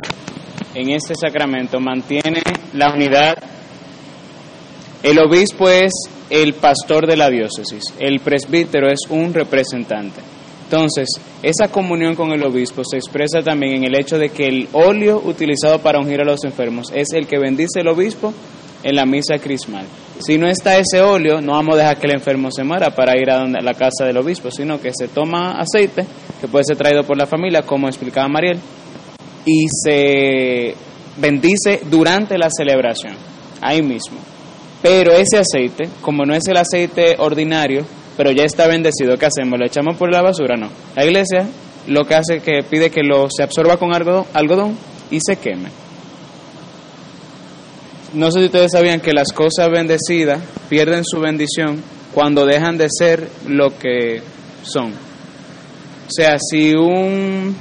en 0.74 0.90
este 0.90 1.14
sacramento 1.14 1.80
mantiene 1.80 2.42
la 2.74 2.92
unidad. 2.92 3.38
El 5.02 5.18
obispo 5.18 5.66
es 5.70 5.92
el 6.30 6.54
pastor 6.54 7.06
de 7.06 7.16
la 7.16 7.30
diócesis, 7.30 7.82
el 7.98 8.20
presbítero 8.20 8.90
es 8.90 9.00
un 9.08 9.32
representante. 9.32 10.20
Entonces, 10.64 11.08
esa 11.42 11.68
comunión 11.68 12.14
con 12.14 12.32
el 12.32 12.44
obispo 12.44 12.82
se 12.84 12.98
expresa 12.98 13.40
también 13.42 13.76
en 13.76 13.84
el 13.84 13.98
hecho 13.98 14.18
de 14.18 14.28
que 14.28 14.46
el 14.46 14.68
óleo 14.72 15.22
utilizado 15.24 15.78
para 15.78 15.98
ungir 15.98 16.20
a 16.20 16.26
los 16.26 16.44
enfermos 16.44 16.92
es 16.94 17.08
el 17.14 17.26
que 17.26 17.38
bendice 17.38 17.80
el 17.80 17.88
obispo 17.88 18.34
en 18.82 18.94
la 18.94 19.06
misa 19.06 19.38
crismal. 19.38 19.86
Si 20.20 20.36
no 20.36 20.46
está 20.46 20.76
ese 20.76 21.00
óleo, 21.00 21.40
no 21.40 21.52
vamos 21.52 21.74
a 21.74 21.78
dejar 21.78 21.98
que 21.98 22.06
el 22.08 22.16
enfermo 22.16 22.50
se 22.50 22.64
muera 22.64 22.90
para 22.90 23.18
ir 23.18 23.30
a, 23.30 23.38
donde, 23.38 23.58
a 23.60 23.62
la 23.62 23.72
casa 23.72 24.04
del 24.04 24.18
obispo, 24.18 24.50
sino 24.50 24.78
que 24.78 24.90
se 24.92 25.08
toma 25.08 25.58
aceite, 25.58 26.04
que 26.38 26.48
puede 26.48 26.64
ser 26.64 26.76
traído 26.76 27.02
por 27.02 27.16
la 27.16 27.26
familia, 27.26 27.62
como 27.62 27.88
explicaba 27.88 28.28
Mariel, 28.28 28.58
y 29.46 29.66
se 29.68 30.74
bendice 31.16 31.80
durante 31.88 32.36
la 32.36 32.50
celebración, 32.50 33.14
ahí 33.62 33.80
mismo. 33.80 34.18
Pero 34.82 35.12
ese 35.12 35.38
aceite, 35.38 35.88
como 36.00 36.24
no 36.24 36.34
es 36.34 36.46
el 36.46 36.56
aceite 36.56 37.16
ordinario, 37.18 37.84
pero 38.16 38.30
ya 38.30 38.44
está 38.44 38.66
bendecido, 38.66 39.16
¿qué 39.16 39.26
hacemos? 39.26 39.58
¿Lo 39.58 39.66
echamos 39.66 39.96
por 39.96 40.12
la 40.12 40.22
basura? 40.22 40.56
No. 40.56 40.68
La 40.94 41.04
iglesia 41.04 41.46
lo 41.88 42.04
que 42.04 42.14
hace 42.14 42.36
es 42.36 42.42
que 42.42 42.62
pide 42.68 42.90
que 42.90 43.02
lo 43.02 43.28
se 43.30 43.42
absorba 43.42 43.76
con 43.76 43.94
algodón, 43.94 44.26
algodón 44.34 44.76
y 45.10 45.20
se 45.20 45.36
queme. 45.36 45.70
No 48.12 48.30
sé 48.30 48.40
si 48.40 48.46
ustedes 48.46 48.72
sabían 48.72 49.00
que 49.00 49.12
las 49.12 49.32
cosas 49.32 49.70
bendecidas 49.70 50.40
pierden 50.68 51.04
su 51.04 51.20
bendición 51.20 51.82
cuando 52.14 52.46
dejan 52.46 52.78
de 52.78 52.88
ser 52.90 53.28
lo 53.46 53.78
que 53.78 54.22
son. 54.62 54.92
O 54.92 56.10
sea, 56.10 56.38
si 56.38 56.74
un, 56.74 57.54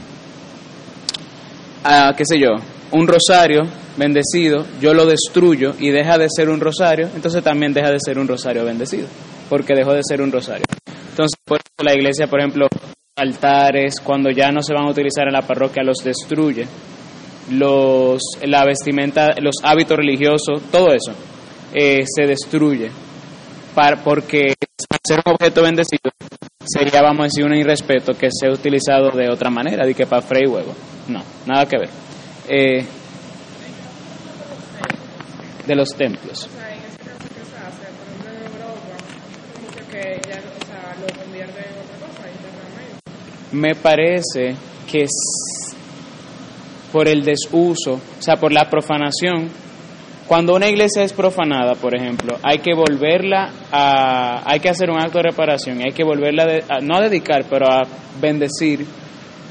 ah, 1.83 2.13
qué 2.15 2.23
sé 2.25 2.39
yo, 2.39 2.51
un 2.91 3.07
rosario 3.07 3.63
bendecido, 3.97 4.65
yo 4.79 4.93
lo 4.93 5.05
destruyo 5.05 5.73
y 5.79 5.89
deja 5.89 6.17
de 6.17 6.27
ser 6.29 6.49
un 6.49 6.59
rosario, 6.59 7.09
entonces 7.15 7.43
también 7.43 7.73
deja 7.73 7.91
de 7.91 7.99
ser 7.99 8.19
un 8.19 8.27
rosario 8.27 8.63
bendecido, 8.63 9.07
porque 9.49 9.73
dejó 9.73 9.93
de 9.93 10.01
ser 10.03 10.21
un 10.21 10.31
rosario. 10.31 10.65
Entonces, 11.09 11.39
por 11.43 11.57
eso 11.57 11.83
la 11.83 11.93
iglesia, 11.93 12.27
por 12.27 12.39
ejemplo, 12.39 12.67
altares, 13.15 13.99
cuando 13.99 14.29
ya 14.29 14.51
no 14.51 14.61
se 14.61 14.73
van 14.73 14.85
a 14.85 14.91
utilizar 14.91 15.27
en 15.27 15.33
la 15.33 15.41
parroquia, 15.41 15.83
los 15.83 16.03
destruye. 16.03 16.67
Los, 17.51 18.21
la 18.43 18.65
vestimenta, 18.65 19.33
los 19.41 19.55
hábitos 19.63 19.97
religiosos, 19.97 20.61
todo 20.71 20.89
eso 20.93 21.13
eh, 21.73 22.03
se 22.05 22.27
destruye. 22.27 22.91
Para, 23.73 24.03
porque 24.03 24.53
ser 25.07 25.21
un 25.25 25.33
objeto 25.33 25.61
bendecido 25.63 26.11
sería, 26.65 27.01
vamos 27.01 27.21
a 27.21 27.23
decir, 27.23 27.45
un 27.45 27.55
irrespeto 27.55 28.13
que 28.13 28.29
sea 28.31 28.51
utilizado 28.51 29.11
de 29.11 29.29
otra 29.29 29.49
manera, 29.49 29.85
de 29.85 29.93
que 29.93 30.05
para 30.05 30.21
freír 30.21 30.49
huevo. 30.49 30.73
No, 31.07 31.23
nada 31.45 31.65
que 31.65 31.77
ver. 31.77 31.89
Eh, 32.47 32.85
de 35.67 35.75
los 35.75 35.89
templos. 35.89 36.49
Me 43.51 43.75
parece 43.75 44.55
que 44.89 45.03
es 45.03 45.11
por 46.91 47.07
el 47.07 47.23
desuso, 47.23 47.93
o 47.93 48.21
sea, 48.21 48.35
por 48.37 48.51
la 48.51 48.69
profanación. 48.69 49.49
Cuando 50.27 50.55
una 50.55 50.67
iglesia 50.67 51.03
es 51.03 51.13
profanada, 51.13 51.73
por 51.75 51.95
ejemplo, 51.95 52.37
hay 52.43 52.59
que 52.59 52.73
volverla 52.73 53.51
a, 53.71 54.43
hay 54.45 54.59
que 54.59 54.69
hacer 54.69 54.89
un 54.89 54.99
acto 54.99 55.19
de 55.19 55.29
reparación, 55.29 55.79
hay 55.85 55.93
que 55.93 56.03
volverla 56.03 56.63
a, 56.67 56.79
no 56.81 56.97
a 56.97 57.01
dedicar, 57.01 57.45
pero 57.49 57.65
a 57.71 57.83
bendecir 58.19 58.85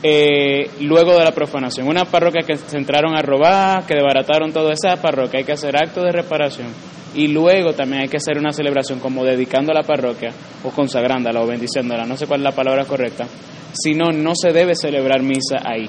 eh, 0.03 0.71
luego 0.81 1.17
de 1.17 1.25
la 1.25 1.33
profanación. 1.33 1.89
Una 1.89 2.05
parroquia 2.05 2.43
que 2.47 2.57
se 2.57 2.77
entraron 2.77 3.17
a 3.17 3.23
robar, 3.23 3.87
que 3.87 3.95
desbarataron 3.95 4.53
toda 4.53 4.73
esa 4.73 5.01
parroquia, 5.01 5.39
hay 5.39 5.45
que 5.45 5.53
hacer 5.53 5.77
acto 5.77 6.03
de 6.03 6.13
reparación. 6.13 6.69
Y 7.15 7.29
luego 7.29 7.73
también 7.73 8.03
hay 8.03 8.09
que 8.09 8.19
hacer 8.19 8.39
una 8.39 8.53
celebración 8.53 9.01
como 9.01 9.25
dedicando 9.25 9.73
a 9.73 9.75
la 9.75 9.83
parroquia 9.83 10.33
o 10.65 10.71
consagrándola 10.71 11.41
o 11.41 11.47
bendiciéndola, 11.47 12.05
no 12.05 12.17
sé 12.17 12.27
cuál 12.27 12.41
es 12.41 12.45
la 12.45 12.53
palabra 12.53 12.85
correcta. 12.85 13.27
Si 13.73 13.95
no, 13.95 14.11
no 14.13 14.33
se 14.35 14.53
debe 14.53 14.75
celebrar 14.75 15.23
misa 15.23 15.57
ahí. 15.65 15.89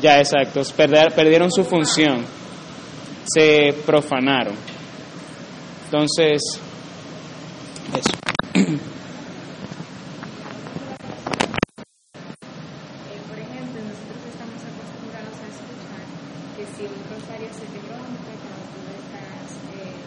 Ya, 0.00 0.18
exacto. 0.18 0.62
Perdieron 0.76 1.52
su 1.52 1.62
función. 1.64 2.24
Se 3.24 3.74
profanaron. 3.84 4.54
Entonces, 5.84 6.40
eso. 7.90 8.14
Eh, 8.54 8.78
por 13.26 13.38
ejemplo, 13.38 13.78
nosotros 13.82 14.22
estamos 14.30 14.62
acostumbrados 14.62 15.34
a 15.34 15.46
escuchar 15.50 16.06
que 16.54 16.62
si 16.70 16.86
un 16.86 17.02
rosario 17.10 17.50
se 17.50 17.66
te 17.66 17.80
rompe 17.90 18.30
cuando 18.38 18.62
tú 18.70 18.86
estás 19.02 19.50
eh, 19.74 19.98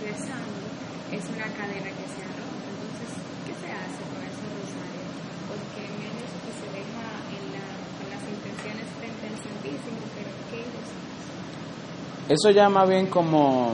rezando, 0.00 0.64
es 1.12 1.24
una 1.28 1.48
cadena 1.52 1.92
que 1.92 2.06
se 2.08 2.20
ha 2.24 2.32
roto. 2.32 2.64
Entonces, 2.64 3.12
¿qué 3.44 3.52
se 3.60 3.68
hace 3.68 4.00
con 4.08 4.24
esos 4.24 4.48
rosarios? 4.56 5.12
Porque 5.52 5.84
en 5.84 6.08
ellos 6.08 6.32
que 6.40 6.52
se 6.56 6.68
deja 6.72 7.04
en 7.36 7.44
la, 7.52 7.68
con 8.00 8.08
las 8.08 8.24
intenciones 8.24 8.88
frente 8.96 9.28
al 9.28 9.36
Santísimo, 9.36 10.00
pero 10.16 10.32
¿qué 10.48 10.64
ellos 10.64 10.88
hacen? 10.88 11.36
Eso 12.36 12.50
ya 12.50 12.68
más 12.68 12.86
bien 12.86 13.06
como 13.06 13.72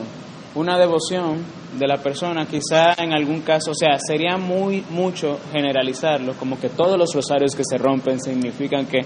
una 0.54 0.78
devoción 0.78 1.38
de 1.76 1.88
la 1.88 1.96
persona, 1.96 2.46
quizá 2.46 2.94
en 2.96 3.12
algún 3.12 3.40
caso, 3.40 3.72
o 3.72 3.74
sea, 3.74 3.98
sería 3.98 4.36
muy 4.36 4.84
mucho 4.90 5.40
generalizarlo, 5.50 6.34
como 6.34 6.60
que 6.60 6.68
todos 6.68 6.96
los 6.96 7.12
rosarios 7.12 7.56
que 7.56 7.64
se 7.68 7.76
rompen 7.76 8.20
significan 8.20 8.86
que 8.86 9.00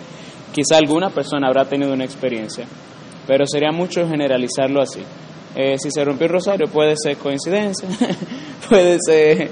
quizá 0.52 0.76
alguna 0.76 1.08
persona 1.08 1.48
habrá 1.48 1.64
tenido 1.64 1.94
una 1.94 2.04
experiencia, 2.04 2.66
pero 3.26 3.46
sería 3.46 3.72
mucho 3.72 4.06
generalizarlo 4.06 4.82
así. 4.82 5.00
Eh, 5.54 5.78
si 5.78 5.90
se 5.90 6.04
rompió 6.04 6.26
el 6.26 6.34
rosario 6.34 6.66
puede 6.68 6.94
ser 6.94 7.16
coincidencia, 7.16 7.88
puede 8.68 8.98
ser 9.00 9.50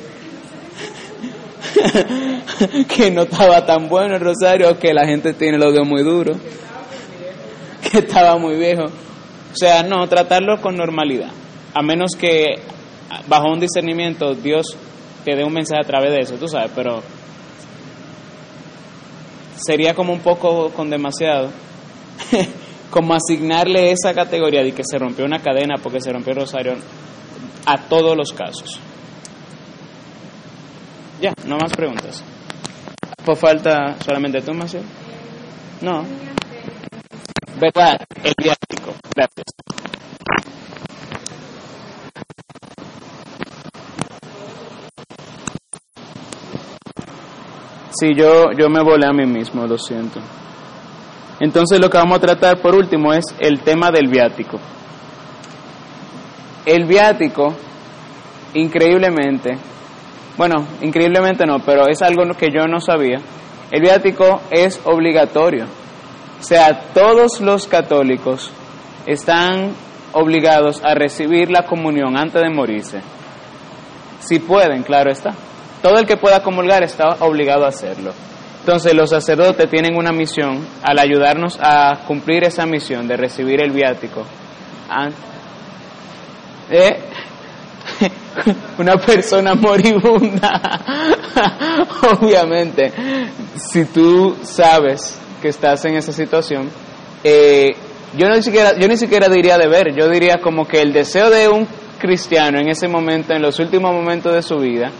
que 2.94 3.10
no 3.10 3.22
estaba 3.22 3.64
tan 3.64 3.88
bueno 3.88 4.16
el 4.16 4.20
rosario, 4.20 4.78
que 4.78 4.92
la 4.92 5.06
gente 5.06 5.32
tiene 5.32 5.56
los 5.56 5.72
dedos 5.72 5.88
muy 5.88 6.02
duros, 6.02 6.36
que 7.90 8.00
estaba 8.00 8.36
muy 8.36 8.58
viejo. 8.58 8.84
O 9.54 9.56
sea, 9.56 9.84
no, 9.84 10.08
tratarlo 10.08 10.60
con 10.60 10.74
normalidad. 10.74 11.30
A 11.74 11.80
menos 11.80 12.16
que 12.18 12.56
bajo 13.28 13.52
un 13.52 13.60
discernimiento 13.60 14.34
Dios 14.34 14.76
te 15.24 15.36
dé 15.36 15.44
un 15.44 15.52
mensaje 15.52 15.80
a 15.80 15.86
través 15.86 16.10
de 16.10 16.20
eso, 16.20 16.34
tú 16.34 16.48
sabes, 16.48 16.72
pero 16.74 17.02
sería 19.54 19.94
como 19.94 20.12
un 20.12 20.18
poco 20.18 20.70
con 20.70 20.90
demasiado. 20.90 21.50
como 22.90 23.14
asignarle 23.14 23.92
esa 23.92 24.12
categoría 24.12 24.62
de 24.62 24.72
que 24.72 24.82
se 24.84 24.98
rompió 24.98 25.24
una 25.24 25.40
cadena 25.40 25.76
porque 25.82 26.00
se 26.00 26.12
rompió 26.12 26.32
el 26.32 26.40
rosario 26.40 26.74
a 27.64 27.88
todos 27.88 28.16
los 28.16 28.32
casos. 28.32 28.80
Ya, 31.20 31.32
no 31.46 31.58
más 31.58 31.72
preguntas. 31.72 32.24
Por 33.24 33.36
falta 33.36 33.96
solamente 34.04 34.40
tú, 34.42 34.52
Maciel. 34.52 34.82
No. 35.80 36.04
¿Verdad? 37.60 38.00
El 38.22 38.34
viático. 38.36 38.94
Gracias. 39.14 39.44
Sí, 47.90 48.12
yo, 48.16 48.50
yo 48.58 48.68
me 48.68 48.82
volé 48.82 49.06
a 49.06 49.12
mí 49.12 49.24
mismo, 49.24 49.66
lo 49.66 49.78
siento. 49.78 50.20
Entonces 51.38 51.80
lo 51.80 51.88
que 51.88 51.98
vamos 51.98 52.18
a 52.18 52.20
tratar 52.20 52.60
por 52.60 52.74
último 52.74 53.12
es 53.12 53.24
el 53.38 53.60
tema 53.60 53.90
del 53.92 54.08
viático. 54.08 54.58
El 56.66 56.86
viático, 56.86 57.54
increíblemente, 58.54 59.56
bueno, 60.36 60.66
increíblemente 60.80 61.44
no, 61.46 61.60
pero 61.60 61.86
es 61.86 62.02
algo 62.02 62.24
que 62.36 62.48
yo 62.50 62.66
no 62.66 62.80
sabía, 62.80 63.20
el 63.70 63.80
viático 63.80 64.40
es 64.50 64.80
obligatorio. 64.84 65.83
O 66.44 66.46
sea, 66.46 66.78
todos 66.92 67.40
los 67.40 67.66
católicos 67.66 68.50
están 69.06 69.72
obligados 70.12 70.78
a 70.84 70.94
recibir 70.94 71.50
la 71.50 71.62
comunión 71.62 72.18
antes 72.18 72.42
de 72.42 72.50
morirse. 72.50 73.00
Si 74.20 74.40
pueden, 74.40 74.82
claro 74.82 75.10
está. 75.10 75.32
Todo 75.80 75.96
el 75.96 76.04
que 76.04 76.18
pueda 76.18 76.42
comulgar 76.42 76.82
está 76.82 77.16
obligado 77.20 77.64
a 77.64 77.68
hacerlo. 77.68 78.12
Entonces 78.60 78.92
los 78.92 79.08
sacerdotes 79.08 79.70
tienen 79.70 79.96
una 79.96 80.12
misión 80.12 80.66
al 80.82 80.98
ayudarnos 80.98 81.58
a 81.62 82.00
cumplir 82.06 82.44
esa 82.44 82.66
misión 82.66 83.08
de 83.08 83.16
recibir 83.16 83.62
el 83.62 83.70
viático. 83.70 84.26
Eh, 86.68 86.98
una 88.78 88.98
persona 88.98 89.54
moribunda, 89.54 90.60
obviamente, 92.20 92.92
si 93.56 93.86
tú 93.86 94.36
sabes 94.42 95.23
que 95.44 95.50
estás 95.50 95.84
en 95.84 95.94
esa 95.94 96.10
situación, 96.10 96.70
eh, 97.22 97.76
yo, 98.16 98.28
no 98.30 98.40
siquiera, 98.40 98.78
yo 98.78 98.88
ni 98.88 98.96
siquiera 98.96 99.28
diría 99.28 99.58
deber, 99.58 99.94
yo 99.94 100.08
diría 100.08 100.38
como 100.42 100.66
que 100.66 100.80
el 100.80 100.94
deseo 100.94 101.28
de 101.28 101.50
un 101.50 101.68
cristiano 101.98 102.58
en 102.58 102.70
ese 102.70 102.88
momento, 102.88 103.34
en 103.34 103.42
los 103.42 103.58
últimos 103.58 103.92
momentos 103.92 104.32
de 104.32 104.40
su 104.40 104.56
vida, 104.56 104.90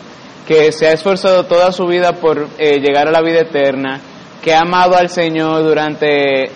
que 0.46 0.70
se 0.70 0.86
ha 0.86 0.92
esforzado 0.92 1.44
toda 1.44 1.72
su 1.72 1.86
vida 1.86 2.12
por 2.12 2.46
eh, 2.58 2.78
llegar 2.78 3.08
a 3.08 3.10
la 3.10 3.22
vida 3.22 3.40
eterna, 3.40 4.02
que 4.42 4.52
ha 4.52 4.60
amado 4.60 4.96
al 4.96 5.08
Señor 5.08 5.62
durante, 5.62 6.50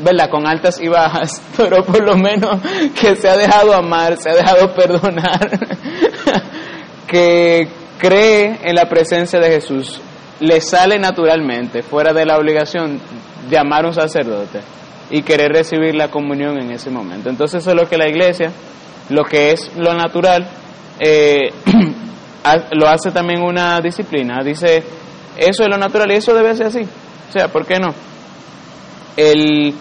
¿verdad? 0.00 0.28
Con 0.28 0.46
altas 0.46 0.82
y 0.82 0.88
bajas, 0.88 1.40
pero 1.56 1.82
por 1.82 2.04
lo 2.04 2.14
menos 2.16 2.60
que 3.00 3.16
se 3.16 3.26
ha 3.26 3.38
dejado 3.38 3.72
amar, 3.74 4.18
se 4.18 4.28
ha 4.28 4.34
dejado 4.34 4.74
perdonar, 4.74 5.48
que 7.06 7.68
cree 7.96 8.58
en 8.64 8.74
la 8.74 8.84
presencia 8.86 9.40
de 9.40 9.48
Jesús, 9.48 10.02
le 10.40 10.60
sale 10.60 10.98
naturalmente, 10.98 11.82
fuera 11.82 12.12
de 12.12 12.24
la 12.24 12.38
obligación 12.38 13.00
de 13.48 13.58
amar 13.58 13.84
a 13.84 13.88
un 13.88 13.94
sacerdote 13.94 14.60
y 15.10 15.22
querer 15.22 15.52
recibir 15.52 15.94
la 15.94 16.08
comunión 16.08 16.60
en 16.60 16.70
ese 16.70 16.90
momento. 16.90 17.28
Entonces 17.28 17.62
eso 17.62 17.70
es 17.70 17.76
lo 17.76 17.88
que 17.88 17.98
la 17.98 18.08
iglesia, 18.08 18.50
lo 19.10 19.24
que 19.24 19.52
es 19.52 19.70
lo 19.76 19.92
natural, 19.94 20.48
eh, 20.98 21.52
lo 22.72 22.88
hace 22.88 23.10
también 23.10 23.42
una 23.42 23.80
disciplina. 23.80 24.42
Dice, 24.42 24.82
eso 25.36 25.62
es 25.62 25.68
lo 25.68 25.76
natural 25.76 26.10
y 26.12 26.16
eso 26.16 26.32
debe 26.32 26.54
ser 26.54 26.66
así. 26.66 26.82
O 27.28 27.32
sea, 27.32 27.48
¿por 27.48 27.66
qué 27.66 27.78
no? 27.78 27.92
El, 29.16 29.74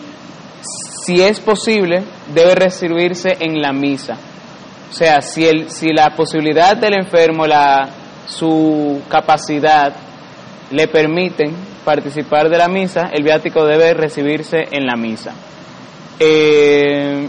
si 1.05 1.21
es 1.21 1.39
posible, 1.39 2.03
debe 2.33 2.55
recibirse 2.55 3.37
en 3.39 3.61
la 3.61 3.71
misa. 3.71 4.17
O 4.89 4.93
sea, 4.93 5.21
si, 5.21 5.47
el, 5.47 5.69
si 5.69 5.93
la 5.93 6.09
posibilidad 6.15 6.75
del 6.75 6.95
enfermo, 6.95 7.45
la, 7.45 7.87
su 8.27 9.01
capacidad 9.07 10.08
le 10.71 10.87
permiten 10.87 11.53
participar 11.83 12.49
de 12.49 12.57
la 12.57 12.67
misa, 12.67 13.09
el 13.11 13.23
viático 13.23 13.65
debe 13.65 13.93
recibirse 13.93 14.67
en 14.71 14.85
la 14.85 14.95
misa. 14.95 15.33
Eh, 16.19 17.27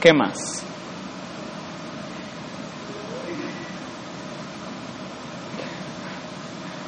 ¿Qué 0.00 0.12
más? 0.12 0.62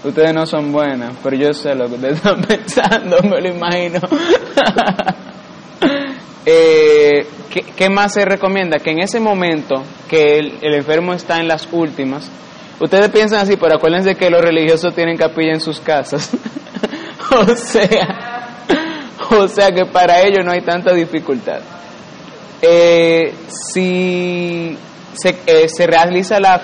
Ustedes 0.04 0.32
no 0.32 0.46
son 0.46 0.72
buenas, 0.72 1.14
pero 1.22 1.36
yo 1.36 1.52
sé 1.52 1.74
lo 1.74 1.88
que 1.88 1.96
ustedes 1.96 2.16
están 2.16 2.40
pensando, 2.42 3.20
me 3.22 3.40
lo 3.40 3.48
imagino. 3.48 4.00
eh, 6.46 7.26
¿qué, 7.50 7.62
¿qué, 7.76 7.90
más 7.90 8.14
se 8.14 8.24
recomienda? 8.24 8.78
Que 8.78 8.92
en 8.92 9.00
ese 9.00 9.18
momento 9.18 9.82
que 10.08 10.38
el, 10.38 10.74
enfermo 10.74 11.12
está 11.12 11.40
en 11.40 11.48
las 11.48 11.68
últimas, 11.72 12.30
ustedes 12.80 13.08
piensan 13.10 13.40
así, 13.40 13.56
pero 13.56 13.76
acuérdense 13.76 14.14
que 14.14 14.30
los 14.30 14.40
religiosos 14.40 14.94
tienen 14.94 15.16
capilla 15.16 15.52
en 15.52 15.60
sus 15.60 15.80
casas. 15.80 16.30
o 17.30 17.54
sea, 17.54 18.66
o 19.30 19.48
sea 19.48 19.72
que 19.72 19.86
para 19.86 20.20
ellos 20.22 20.44
no 20.44 20.52
hay 20.52 20.62
tanta 20.62 20.92
dificultad. 20.92 21.60
Eh, 22.60 23.34
si 23.48 24.76
se, 25.14 25.36
eh, 25.46 25.68
se 25.68 25.86
realiza 25.86 26.40
la 26.40 26.60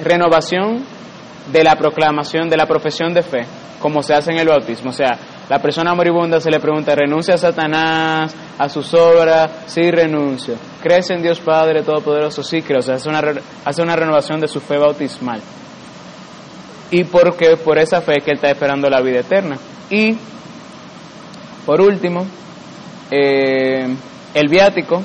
renovación 0.00 0.84
de 1.50 1.64
la 1.64 1.76
proclamación, 1.76 2.48
de 2.48 2.56
la 2.56 2.66
profesión 2.66 3.12
de 3.12 3.22
fe, 3.22 3.40
como 3.80 4.02
se 4.02 4.14
hace 4.14 4.30
en 4.32 4.38
el 4.38 4.48
bautismo. 4.48 4.90
O 4.90 4.94
sea, 4.94 5.18
la 5.52 5.58
persona 5.58 5.94
moribunda 5.94 6.40
se 6.40 6.50
le 6.50 6.58
pregunta, 6.60 6.94
¿renuncia 6.94 7.34
a 7.34 7.36
Satanás, 7.36 8.34
a 8.56 8.70
sus 8.70 8.94
obras? 8.94 9.50
Sí, 9.66 9.90
renuncio. 9.90 10.54
¿Crees 10.82 11.10
en 11.10 11.20
Dios 11.20 11.40
Padre 11.40 11.82
Todopoderoso? 11.82 12.42
Sí, 12.42 12.62
creo. 12.62 12.78
O 12.78 12.82
sea, 12.82 12.94
hace 12.94 13.10
una, 13.82 13.94
renovación 13.94 14.40
de 14.40 14.48
su 14.48 14.60
fe 14.60 14.78
bautismal. 14.78 15.42
Y 16.90 17.04
porque 17.04 17.58
por 17.58 17.76
esa 17.76 18.00
fe 18.00 18.22
que 18.24 18.30
él 18.30 18.36
está 18.36 18.48
esperando 18.48 18.88
la 18.88 19.02
vida 19.02 19.20
eterna. 19.20 19.58
Y, 19.90 20.16
por 21.66 21.82
último, 21.82 22.24
eh, 23.10 23.94
el 24.32 24.48
viático 24.48 25.02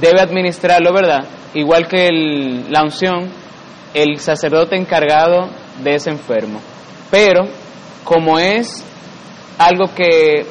debe 0.00 0.20
administrarlo, 0.20 0.92
¿verdad? 0.92 1.24
Igual 1.54 1.86
que 1.86 2.64
la 2.68 2.82
unción, 2.82 3.30
el 3.94 4.18
sacerdote 4.18 4.74
encargado 4.74 5.50
de 5.84 5.94
ese 5.94 6.10
enfermo. 6.10 6.60
Pero 7.12 7.46
como 8.06 8.38
es 8.38 8.84
algo 9.58 9.92
que 9.94 10.46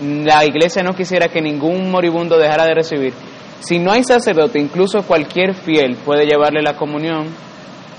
la 0.00 0.44
iglesia 0.44 0.82
no 0.82 0.94
quisiera 0.94 1.28
que 1.28 1.40
ningún 1.40 1.88
moribundo 1.88 2.36
dejara 2.36 2.66
de 2.66 2.74
recibir, 2.74 3.14
si 3.60 3.78
no 3.78 3.92
hay 3.92 4.02
sacerdote, 4.02 4.58
incluso 4.58 5.02
cualquier 5.04 5.54
fiel 5.54 5.96
puede 6.04 6.26
llevarle 6.26 6.60
la 6.62 6.74
comunión 6.74 7.28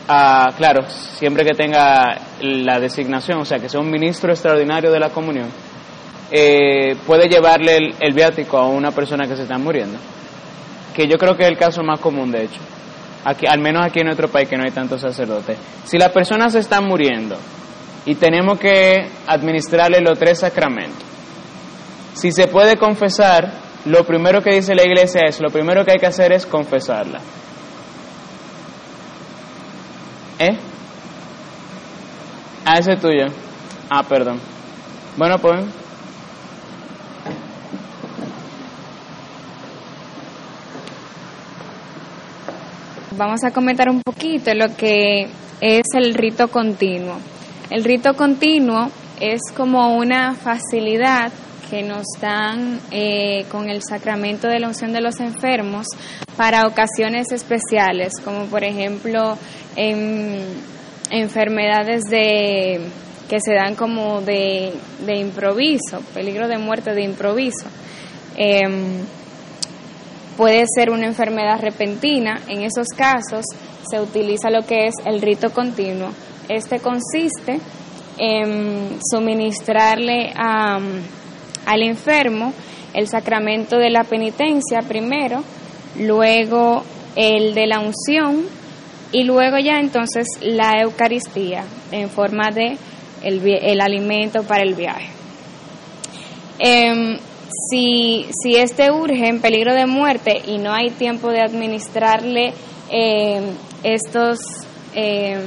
a, 0.07 0.47
claro, 0.57 0.83
siempre 0.89 1.45
que 1.45 1.53
tenga 1.53 2.19
la 2.41 2.79
designación, 2.79 3.39
o 3.39 3.45
sea, 3.45 3.59
que 3.59 3.69
sea 3.69 3.79
un 3.79 3.89
ministro 3.89 4.31
extraordinario 4.31 4.91
de 4.91 4.99
la 4.99 5.09
comunión, 5.09 5.47
eh, 6.31 6.95
puede 7.07 7.29
llevarle 7.29 7.77
el, 7.99 8.13
viático 8.13 8.57
a 8.57 8.67
una 8.67 8.91
persona 8.91 9.25
que 9.25 9.35
se 9.35 9.43
está 9.43 9.57
muriendo. 9.57 9.97
Que 10.95 11.07
yo 11.07 11.17
creo 11.17 11.37
que 11.37 11.43
es 11.43 11.49
el 11.49 11.57
caso 11.57 11.81
más 11.81 11.99
común, 11.99 12.31
de 12.31 12.43
hecho 12.43 12.59
aquí, 13.23 13.45
al 13.47 13.59
menos 13.59 13.85
aquí 13.85 13.99
en 13.99 14.07
nuestro 14.07 14.29
país 14.29 14.49
que 14.49 14.57
no 14.57 14.63
hay 14.63 14.71
tantos 14.71 15.01
sacerdotes, 15.01 15.57
si 15.85 15.97
la 15.97 16.09
persona 16.11 16.49
se 16.49 16.59
está 16.59 16.81
muriendo 16.81 17.37
y 18.05 18.15
tenemos 18.15 18.59
que 18.59 19.07
administrarle 19.27 20.01
los 20.01 20.17
tres 20.17 20.39
sacramentos, 20.39 21.03
si 22.13 22.31
se 22.31 22.47
puede 22.47 22.77
confesar, 22.77 23.51
lo 23.85 24.03
primero 24.03 24.41
que 24.41 24.55
dice 24.55 24.75
la 24.75 24.83
iglesia 24.83 25.21
es, 25.27 25.39
lo 25.39 25.49
primero 25.49 25.85
que 25.85 25.91
hay 25.91 25.99
que 25.99 26.07
hacer 26.07 26.33
es 26.33 26.45
confesarla. 26.45 27.19
¿Eh? 30.39 30.57
Ah, 32.65 32.77
ese 32.77 32.93
es 32.93 33.01
tuyo. 33.01 33.25
Ah, 33.89 34.03
perdón. 34.03 34.39
Bueno, 35.17 35.37
pues. 35.39 35.65
vamos 43.19 43.43
a 43.43 43.51
comentar 43.51 43.89
un 43.89 44.01
poquito 44.01 44.53
lo 44.53 44.75
que 44.77 45.27
es 45.59 45.83
el 45.93 46.13
rito 46.15 46.47
continuo. 46.47 47.17
El 47.69 47.83
rito 47.83 48.15
continuo 48.15 48.89
es 49.19 49.41
como 49.55 49.95
una 49.95 50.33
facilidad 50.33 51.31
que 51.69 51.83
nos 51.83 52.05
dan 52.19 52.79
eh, 52.89 53.45
con 53.51 53.69
el 53.69 53.83
sacramento 53.87 54.47
de 54.47 54.59
la 54.59 54.67
unción 54.69 54.91
de 54.91 55.01
los 55.01 55.19
enfermos 55.19 55.85
para 56.35 56.65
ocasiones 56.65 57.31
especiales, 57.31 58.13
como 58.23 58.45
por 58.45 58.63
ejemplo 58.63 59.37
en 59.75 60.41
enfermedades 61.11 62.05
de 62.05 62.81
que 63.29 63.39
se 63.39 63.53
dan 63.53 63.75
como 63.75 64.21
de, 64.21 64.73
improviso, 65.07 66.01
peligro 66.15 66.47
de 66.47 66.57
muerte 66.57 66.95
de 66.95 67.03
improviso. 67.03 67.67
Eh, 68.35 68.63
puede 70.35 70.65
ser 70.75 70.89
una 70.89 71.05
enfermedad 71.05 71.59
repentina. 71.61 72.41
En 72.47 72.61
esos 72.63 72.87
casos 72.87 73.45
se 73.87 74.01
utiliza 74.01 74.49
lo 74.49 74.65
que 74.65 74.87
es 74.87 74.95
el 75.05 75.21
rito 75.21 75.51
continuo. 75.51 76.09
Este 76.49 76.79
consiste 76.79 77.59
en 78.17 78.99
suministrarle 79.09 80.33
a, 80.35 80.79
al 81.65 81.83
enfermo 81.83 82.53
el 82.93 83.07
sacramento 83.07 83.77
de 83.77 83.89
la 83.89 84.03
penitencia 84.03 84.79
primero, 84.87 85.43
luego 85.97 86.83
el 87.15 87.53
de 87.53 87.67
la 87.67 87.79
unción 87.79 88.45
y 89.11 89.23
luego 89.23 89.57
ya 89.57 89.79
entonces 89.79 90.27
la 90.41 90.81
Eucaristía 90.81 91.63
en 91.91 92.09
forma 92.09 92.49
de 92.51 92.77
el, 93.23 93.41
el 93.47 93.81
alimento 93.81 94.43
para 94.43 94.63
el 94.63 94.75
viaje. 94.75 95.09
Eh, 96.59 97.17
si, 97.69 98.25
si 98.41 98.55
este 98.55 98.91
urge 98.91 99.27
en 99.27 99.41
peligro 99.41 99.73
de 99.73 99.85
muerte 99.85 100.41
y 100.45 100.57
no 100.57 100.73
hay 100.73 100.91
tiempo 100.91 101.29
de 101.29 101.41
administrarle 101.41 102.53
eh, 102.91 103.41
estos, 103.83 104.39
eh, 104.93 105.39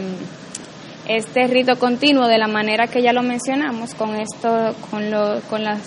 este 1.16 1.46
rito 1.46 1.78
continuo 1.78 2.26
de 2.26 2.38
la 2.38 2.48
manera 2.48 2.86
que 2.86 3.02
ya 3.02 3.12
lo 3.12 3.22
mencionamos 3.22 3.94
con 3.94 4.14
esto, 4.14 4.74
con, 4.90 5.10
lo, 5.10 5.40
con 5.48 5.64
las, 5.64 5.82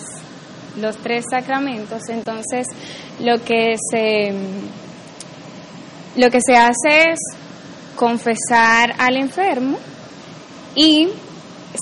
los 0.79 0.97
tres 0.97 1.25
sacramentos, 1.29 2.01
entonces 2.09 2.67
lo 3.19 3.43
que 3.43 3.75
se 3.91 4.33
lo 6.15 6.29
que 6.29 6.39
se 6.39 6.55
hace 6.55 7.11
es 7.11 7.19
confesar 7.95 8.95
al 8.97 9.17
enfermo 9.17 9.77
y 10.75 11.09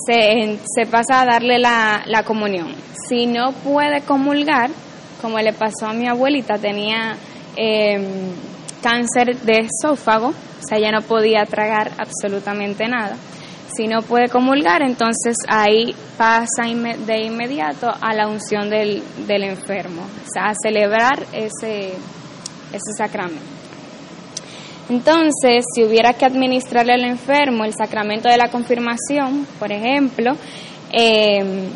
se, 0.06 0.58
se 0.64 0.86
pasa 0.86 1.20
a 1.20 1.24
darle 1.24 1.58
la, 1.58 2.02
la 2.06 2.24
comunión. 2.24 2.74
Si 3.08 3.26
no 3.26 3.52
puede 3.52 4.00
comulgar, 4.00 4.70
como 5.20 5.38
le 5.38 5.52
pasó 5.52 5.86
a 5.86 5.92
mi 5.92 6.08
abuelita, 6.08 6.58
tenía 6.58 7.16
eh, 7.56 8.06
cáncer 8.82 9.36
de 9.40 9.66
esófago, 9.68 10.28
o 10.28 10.66
sea, 10.66 10.78
ya 10.78 10.90
no 10.90 11.02
podía 11.02 11.44
tragar 11.44 11.92
absolutamente 11.98 12.88
nada. 12.88 13.16
Si 13.76 13.88
no 13.88 14.02
puede 14.02 14.28
comulgar, 14.28 14.82
entonces 14.82 15.36
ahí 15.48 15.94
pasa 16.16 16.64
de 17.06 17.22
inmediato 17.22 17.92
a 18.00 18.14
la 18.14 18.28
unción 18.28 18.70
del, 18.70 19.02
del 19.26 19.44
enfermo, 19.44 20.02
o 20.02 20.32
sea, 20.32 20.50
a 20.50 20.54
celebrar 20.54 21.24
ese, 21.32 21.94
ese 22.72 22.92
sacramento. 22.96 23.42
Entonces, 24.88 25.64
si 25.74 25.82
hubiera 25.82 26.12
que 26.12 26.26
administrarle 26.26 26.92
al 26.92 27.04
enfermo 27.04 27.64
el 27.64 27.72
sacramento 27.72 28.28
de 28.28 28.36
la 28.36 28.48
confirmación, 28.48 29.46
por 29.58 29.72
ejemplo, 29.72 30.32
eh, 30.92 31.68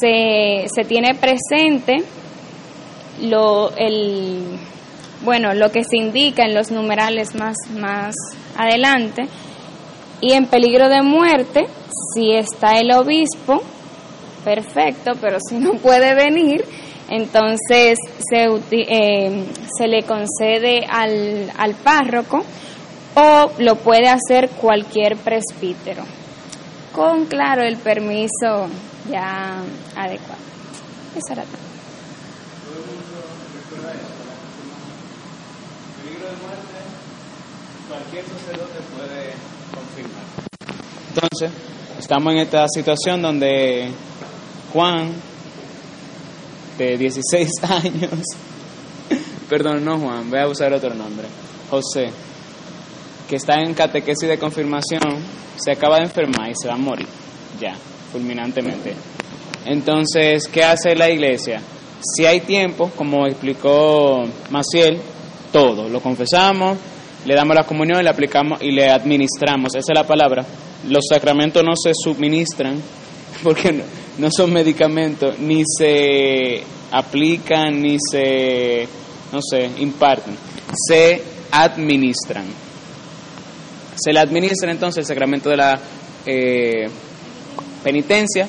se, 0.00 0.66
se, 0.74 0.82
tiene 0.88 1.14
presente 1.14 1.96
lo, 3.20 3.76
el, 3.76 4.58
bueno, 5.22 5.54
lo 5.54 5.70
que 5.70 5.84
se 5.84 5.98
indica 5.98 6.44
en 6.44 6.54
los 6.54 6.70
numerales 6.70 7.34
más, 7.34 7.56
más 7.78 8.14
adelante, 8.56 9.28
y 10.20 10.32
en 10.32 10.46
peligro 10.46 10.88
de 10.88 11.02
muerte, 11.02 11.66
si 12.14 12.32
está 12.32 12.78
el 12.78 12.92
obispo, 12.92 13.62
perfecto, 14.44 15.12
pero 15.20 15.38
si 15.40 15.58
no 15.58 15.74
puede 15.74 16.14
venir, 16.14 16.64
entonces 17.08 17.98
se, 18.18 18.46
eh, 18.70 19.44
se 19.78 19.86
le 19.86 20.02
concede 20.02 20.86
al, 20.88 21.50
al 21.56 21.74
párroco 21.74 22.44
o 23.14 23.50
lo 23.58 23.76
puede 23.76 24.08
hacer 24.08 24.50
cualquier 24.50 25.16
presbítero, 25.16 26.04
con 26.92 27.26
claro 27.26 27.62
el 27.62 27.76
permiso 27.76 28.68
ya 29.10 29.62
adecuado. 29.94 30.42
Eso 31.14 31.32
era 31.32 31.42
todo. 31.44 31.66
cualquier 37.88 38.24
sacerdote 38.24 38.80
puede. 38.96 39.55
Entonces, 41.14 41.50
estamos 41.98 42.32
en 42.34 42.40
esta 42.40 42.66
situación 42.68 43.22
donde 43.22 43.90
Juan, 44.72 45.12
de 46.78 46.98
16 46.98 47.48
años, 47.62 48.24
perdón, 49.48 49.84
no 49.84 49.98
Juan, 49.98 50.28
voy 50.28 50.38
a 50.38 50.48
usar 50.48 50.72
otro 50.72 50.94
nombre, 50.94 51.26
José, 51.70 52.10
que 53.28 53.36
está 53.36 53.54
en 53.60 53.74
catequesis 53.74 54.28
de 54.28 54.38
confirmación, 54.38 55.00
se 55.56 55.72
acaba 55.72 55.96
de 55.96 56.04
enfermar 56.04 56.50
y 56.50 56.54
se 56.54 56.68
va 56.68 56.74
a 56.74 56.78
morir, 56.78 57.08
ya, 57.58 57.74
fulminantemente. 58.12 58.94
Entonces, 59.64 60.46
¿qué 60.48 60.62
hace 60.62 60.94
la 60.94 61.10
iglesia? 61.10 61.60
Si 62.00 62.26
hay 62.26 62.40
tiempo, 62.40 62.90
como 62.94 63.26
explicó 63.26 64.24
Maciel, 64.50 65.00
todo, 65.50 65.88
lo 65.88 66.00
confesamos, 66.00 66.76
le 67.26 67.34
damos 67.34 67.56
la 67.56 67.64
comunión 67.64 68.00
y 68.00 68.04
le 68.04 68.10
aplicamos 68.10 68.62
y 68.62 68.70
le 68.70 68.88
administramos, 68.88 69.74
esa 69.74 69.92
es 69.92 69.98
la 69.98 70.06
palabra. 70.06 70.46
Los 70.88 71.04
sacramentos 71.10 71.62
no 71.64 71.72
se 71.74 71.90
suministran 71.92 72.80
porque 73.42 73.82
no, 74.18 74.30
son 74.30 74.52
medicamentos, 74.52 75.38
ni 75.40 75.64
se 75.66 76.62
aplican, 76.92 77.82
ni 77.82 77.98
se, 77.98 78.86
no 79.32 79.40
sé, 79.42 79.70
imparten, 79.78 80.36
se 80.88 81.20
administran. 81.50 82.44
Se 83.96 84.12
le 84.12 84.20
administra 84.20 84.70
entonces 84.70 84.98
el 84.98 85.06
sacramento 85.06 85.50
de 85.50 85.56
la 85.56 85.80
eh, 86.26 86.84
penitencia, 87.82 88.46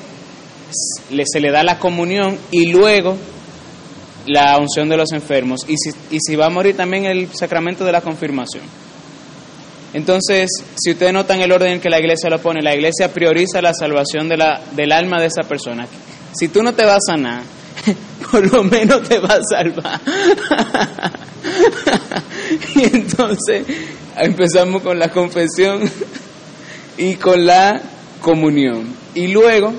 se 0.70 1.40
le 1.40 1.50
da 1.50 1.64
la 1.64 1.78
comunión 1.78 2.38
y 2.50 2.66
luego 2.66 3.16
la 4.28 4.56
unción 4.58 4.88
de 4.88 4.96
los 4.96 5.12
enfermos 5.12 5.60
y 5.68 5.76
si, 5.76 5.90
y 6.10 6.18
si 6.20 6.36
va 6.36 6.46
a 6.46 6.50
morir 6.50 6.76
también 6.76 7.04
el 7.04 7.28
sacramento 7.34 7.84
de 7.84 7.92
la 7.92 8.00
confirmación. 8.00 8.62
Entonces, 9.94 10.50
si 10.76 10.92
ustedes 10.92 11.12
notan 11.12 11.40
el 11.40 11.50
orden 11.50 11.72
en 11.72 11.80
que 11.80 11.88
la 11.88 11.98
iglesia 11.98 12.28
lo 12.28 12.40
pone, 12.40 12.60
la 12.60 12.74
iglesia 12.74 13.12
prioriza 13.12 13.62
la 13.62 13.72
salvación 13.72 14.28
de 14.28 14.36
la, 14.36 14.60
del 14.72 14.92
alma 14.92 15.20
de 15.20 15.26
esa 15.26 15.42
persona. 15.42 15.86
Si 16.38 16.48
tú 16.48 16.62
no 16.62 16.74
te 16.74 16.84
vas 16.84 16.98
a 17.08 17.12
sanar, 17.12 17.42
por 18.30 18.52
lo 18.52 18.64
menos 18.64 19.02
te 19.08 19.18
va 19.18 19.36
a 19.36 19.42
salvar. 19.42 20.00
y 22.74 22.96
entonces 22.96 23.64
empezamos 24.16 24.82
con 24.82 24.98
la 24.98 25.10
confesión 25.10 25.90
y 26.98 27.14
con 27.14 27.46
la 27.46 27.80
comunión. 28.20 28.94
Y 29.14 29.28
luego 29.28 29.72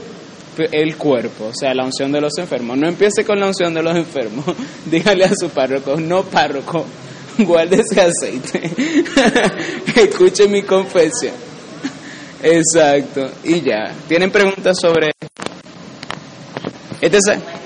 el 0.72 0.96
cuerpo, 0.98 1.46
o 1.46 1.54
sea, 1.54 1.74
la 1.74 1.86
unción 1.86 2.12
de 2.12 2.22
los 2.22 2.38
enfermos. 2.38 2.78
No 2.78 2.88
empiece 2.88 3.24
con 3.24 3.40
la 3.40 3.48
unción 3.48 3.74
de 3.74 3.84
los 3.84 3.96
enfermos. 3.96 4.46
Dígale 4.86 5.26
a 5.26 5.36
su 5.36 5.50
párroco, 5.50 5.96
no 5.98 6.24
párroco, 6.24 6.86
guarde 7.40 7.82
ese 7.82 8.02
aceite. 8.02 8.72
Escuche 9.96 10.48
mi 10.48 10.64
confesión. 10.64 11.34
Exacto. 12.42 13.32
Y 13.44 13.62
ya. 13.62 13.94
¿Tienen 14.08 14.32
preguntas 14.32 14.78
sobre 14.80 15.12
este 17.02 17.18
es 17.18 17.59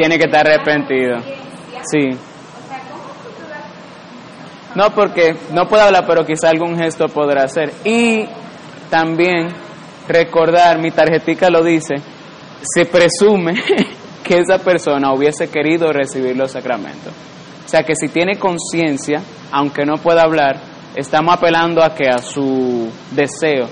tiene 0.00 0.16
que 0.16 0.24
estar 0.24 0.48
arrepentido. 0.48 1.18
Sí. 1.82 2.08
No, 4.74 4.94
porque 4.94 5.36
no 5.52 5.68
puedo 5.68 5.82
hablar, 5.82 6.06
pero 6.06 6.24
quizá 6.24 6.48
algún 6.48 6.78
gesto 6.78 7.06
podrá 7.08 7.42
hacer. 7.42 7.70
Y 7.84 8.24
también 8.88 9.48
recordar, 10.08 10.78
mi 10.80 10.90
tarjetica 10.90 11.50
lo 11.50 11.62
dice, 11.62 11.96
se 12.62 12.86
presume 12.86 13.52
que 14.24 14.38
esa 14.38 14.56
persona 14.56 15.12
hubiese 15.12 15.50
querido 15.50 15.92
recibir 15.92 16.34
los 16.34 16.52
sacramentos. 16.52 17.12
O 17.66 17.68
sea 17.68 17.82
que 17.82 17.94
si 17.94 18.08
tiene 18.08 18.38
conciencia, 18.38 19.20
aunque 19.52 19.84
no 19.84 19.98
pueda 19.98 20.22
hablar, 20.22 20.56
estamos 20.96 21.34
apelando 21.34 21.84
a 21.84 21.94
que 21.94 22.08
a 22.08 22.18
su 22.22 22.90
deseo, 23.10 23.68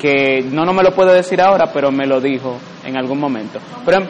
que 0.00 0.46
no, 0.50 0.64
no 0.64 0.72
me 0.72 0.82
lo 0.82 0.92
puede 0.92 1.14
decir 1.14 1.42
ahora, 1.42 1.66
pero 1.74 1.90
me 1.90 2.06
lo 2.06 2.22
dijo 2.22 2.56
en 2.84 2.96
algún 2.96 3.20
momento. 3.20 3.58
Pero, 3.84 4.06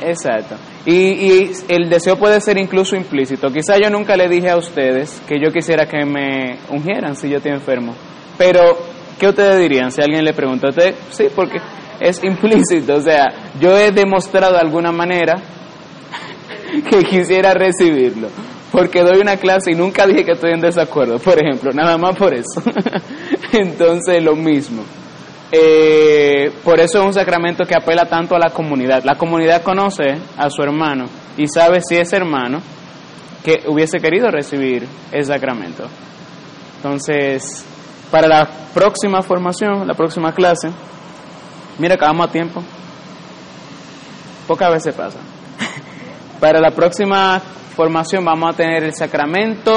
Exacto. 0.00 0.56
Y, 0.86 0.92
y, 0.92 1.50
el 1.68 1.88
deseo 1.90 2.16
puede 2.16 2.40
ser 2.40 2.58
incluso 2.58 2.96
implícito. 2.96 3.50
Quizá 3.52 3.78
yo 3.78 3.90
nunca 3.90 4.16
le 4.16 4.28
dije 4.28 4.50
a 4.50 4.56
ustedes 4.56 5.20
que 5.26 5.40
yo 5.40 5.52
quisiera 5.52 5.86
que 5.86 6.04
me 6.04 6.58
ungieran 6.70 7.16
si 7.16 7.28
yo 7.28 7.38
estoy 7.38 7.52
enfermo. 7.52 7.94
Pero, 8.36 8.78
¿qué 9.18 9.28
ustedes 9.28 9.58
dirían 9.58 9.90
si 9.90 10.00
alguien 10.00 10.24
le 10.24 10.32
pregunta 10.32 10.68
a 10.68 10.70
usted? 10.70 10.94
Sí, 11.10 11.26
porque 11.34 11.58
es 12.00 12.22
implícito. 12.22 12.94
O 12.94 13.00
sea, 13.00 13.26
yo 13.60 13.76
he 13.76 13.90
demostrado 13.90 14.54
de 14.54 14.60
alguna 14.60 14.92
manera 14.92 15.34
que 16.90 17.04
quisiera 17.04 17.54
recibirlo. 17.54 18.28
Porque 18.70 19.02
doy 19.02 19.18
una 19.20 19.36
clase 19.36 19.72
y 19.72 19.74
nunca 19.74 20.06
dije 20.06 20.24
que 20.24 20.32
estoy 20.32 20.52
en 20.52 20.60
desacuerdo, 20.60 21.18
por 21.18 21.42
ejemplo, 21.42 21.72
nada 21.72 21.96
más 21.96 22.14
por 22.16 22.34
eso. 22.34 22.62
Entonces, 23.52 24.22
lo 24.22 24.36
mismo. 24.36 24.84
Eh, 25.50 26.52
por 26.62 26.78
eso 26.78 26.98
es 26.98 27.04
un 27.06 27.14
sacramento 27.14 27.64
que 27.64 27.74
apela 27.74 28.04
tanto 28.04 28.34
a 28.34 28.38
la 28.38 28.50
comunidad. 28.50 29.02
La 29.04 29.16
comunidad 29.16 29.62
conoce 29.62 30.18
a 30.36 30.50
su 30.50 30.62
hermano 30.62 31.06
y 31.36 31.46
sabe 31.46 31.80
si 31.80 31.96
es 31.96 32.12
hermano 32.12 32.60
que 33.42 33.62
hubiese 33.66 33.98
querido 33.98 34.30
recibir 34.30 34.86
el 35.10 35.24
sacramento. 35.24 35.88
Entonces, 36.76 37.64
para 38.10 38.28
la 38.28 38.46
próxima 38.74 39.22
formación, 39.22 39.86
la 39.86 39.94
próxima 39.94 40.32
clase, 40.32 40.70
mira, 41.78 41.94
acabamos 41.94 42.28
a 42.28 42.32
tiempo. 42.32 42.62
Pocas 44.46 44.70
veces 44.70 44.94
pasa. 44.94 45.18
para 46.40 46.60
la 46.60 46.70
próxima 46.70 47.40
formación 47.74 48.22
vamos 48.22 48.52
a 48.52 48.56
tener 48.56 48.84
el 48.84 48.94
sacramento. 48.94 49.72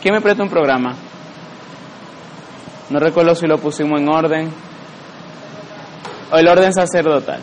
¿Quién 0.00 0.14
me 0.14 0.20
presta 0.20 0.42
un 0.42 0.48
programa? 0.48 0.96
No 2.90 2.98
recuerdo 2.98 3.34
si 3.36 3.46
lo 3.46 3.58
pusimos 3.58 4.00
en 4.00 4.08
orden 4.08 4.71
el 6.38 6.48
orden 6.48 6.72
sacerdotal. 6.72 7.40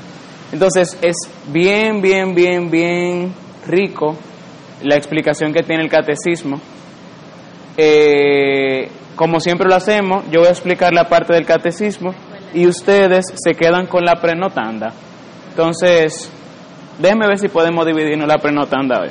Entonces 0.52 0.98
es 1.02 1.16
bien, 1.48 2.02
bien, 2.02 2.34
bien, 2.34 2.70
bien 2.70 3.34
rico 3.68 4.16
la 4.82 4.96
explicación 4.96 5.54
que 5.54 5.64
tiene 5.64 5.84
el 5.84 5.90
catecismo. 5.90 6.60
Eh, 7.78 8.90
como 9.16 9.40
siempre 9.40 9.68
lo 9.68 9.76
hacemos, 9.76 10.24
yo 10.32 10.40
voy 10.40 10.48
a 10.48 10.52
explicar 10.52 10.94
la 10.94 11.08
parte 11.08 11.34
del 11.34 11.46
catecismo 11.46 12.14
y 12.54 12.68
ustedes 12.68 13.26
se 13.36 13.54
quedan 13.54 13.86
con 13.86 14.06
la 14.06 14.16
prenotanda. 14.16 14.94
Entonces, 15.50 16.32
déjenme 16.98 17.28
ver 17.28 17.38
si 17.38 17.50
podemos 17.50 17.86
dividirnos 17.86 18.28
la 18.28 18.38
prenotanda 18.38 19.02
hoy. 19.02 19.10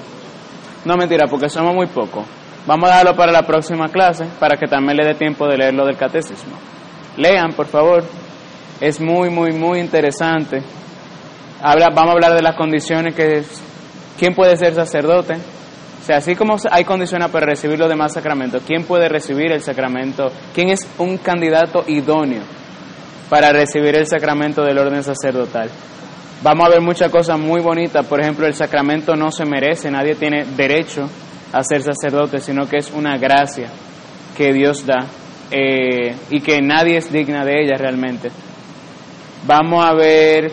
No 0.85 0.97
mentira, 0.97 1.27
porque 1.29 1.49
somos 1.49 1.75
muy 1.75 1.87
pocos. 1.87 2.25
Vamos 2.67 2.91
a 2.91 2.97
darlo 2.97 3.15
para 3.15 3.33
la 3.33 3.43
próxima 3.43 3.89
clase, 3.89 4.27
para 4.39 4.57
que 4.57 4.67
también 4.67 4.97
le 4.97 5.07
dé 5.07 5.15
tiempo 5.15 5.47
de 5.47 5.57
leer 5.57 5.75
lo 5.75 5.87
del 5.87 5.97
catecismo. 5.97 6.57
Lean, 7.17 7.53
por 7.53 7.67
favor. 7.67 8.05
Es 8.81 9.01
muy, 9.01 9.29
muy, 9.31 9.53
muy 9.53 9.81
interesante. 9.81 10.63
Habla, 11.61 11.89
vamos 11.91 12.11
a 12.11 12.13
hablar 12.13 12.35
de 12.35 12.43
las 12.43 12.57
condiciones 12.57 13.15
que... 13.15 13.43
¿Quién 14.19 14.35
puede 14.35 14.57
ser 14.57 14.75
sacerdote? 14.75 15.35
O 15.35 16.05
sea, 16.05 16.19
así 16.19 16.35
como 16.35 16.57
hay 16.71 16.85
condiciones 16.85 17.29
para 17.29 17.47
recibir 17.47 17.79
los 17.79 17.89
demás 17.89 18.13
sacramentos, 18.13 18.63
¿quién 18.67 18.85
puede 18.85 19.09
recibir 19.09 19.53
el 19.53 19.63
sacramento? 19.63 20.31
¿Quién 20.55 20.71
es 20.71 20.87
un 20.99 21.19
candidato 21.19 21.85
idóneo 21.87 22.43
para 23.29 23.53
recibir 23.53 23.97
el 23.97 24.07
sacramento 24.07 24.63
del 24.63 24.79
orden 24.79 25.03
sacerdotal? 25.03 25.71
Vamos 26.43 26.67
a 26.67 26.71
ver 26.71 26.81
muchas 26.81 27.11
cosas 27.11 27.39
muy 27.39 27.61
bonitas. 27.61 28.07
Por 28.07 28.21
ejemplo, 28.21 28.47
el 28.47 28.55
sacramento 28.55 29.17
no 29.17 29.31
se 29.31 29.45
merece, 29.45 29.91
nadie 29.91 30.15
tiene 30.15 30.45
derecho 30.57 31.09
a 31.53 31.63
ser 31.63 31.83
sacerdote, 31.83 32.41
sino 32.41 32.69
que 32.69 32.79
es 32.79 32.91
una 32.93 33.19
gracia 33.19 33.69
que 34.37 34.53
Dios 34.53 34.87
da 34.87 35.07
eh, 35.51 36.15
y 36.31 36.41
que 36.41 36.61
nadie 36.63 36.99
es 36.99 37.13
digna 37.13 37.45
de 37.45 37.63
ella 37.63 37.77
realmente. 37.77 38.31
Vamos 39.47 39.85
a 39.85 39.95
ver 39.95 40.53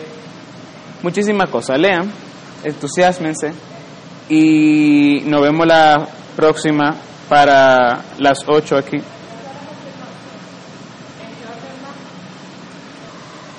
muchísimas 1.02 1.48
cosas. 1.50 1.78
Lean, 1.78 2.10
entusiasmense 2.64 3.52
y 4.28 5.22
nos 5.26 5.42
vemos 5.42 5.66
la 5.66 6.06
próxima 6.34 6.94
para 7.28 8.02
las 8.18 8.38
8 8.46 8.76
aquí. 8.76 8.98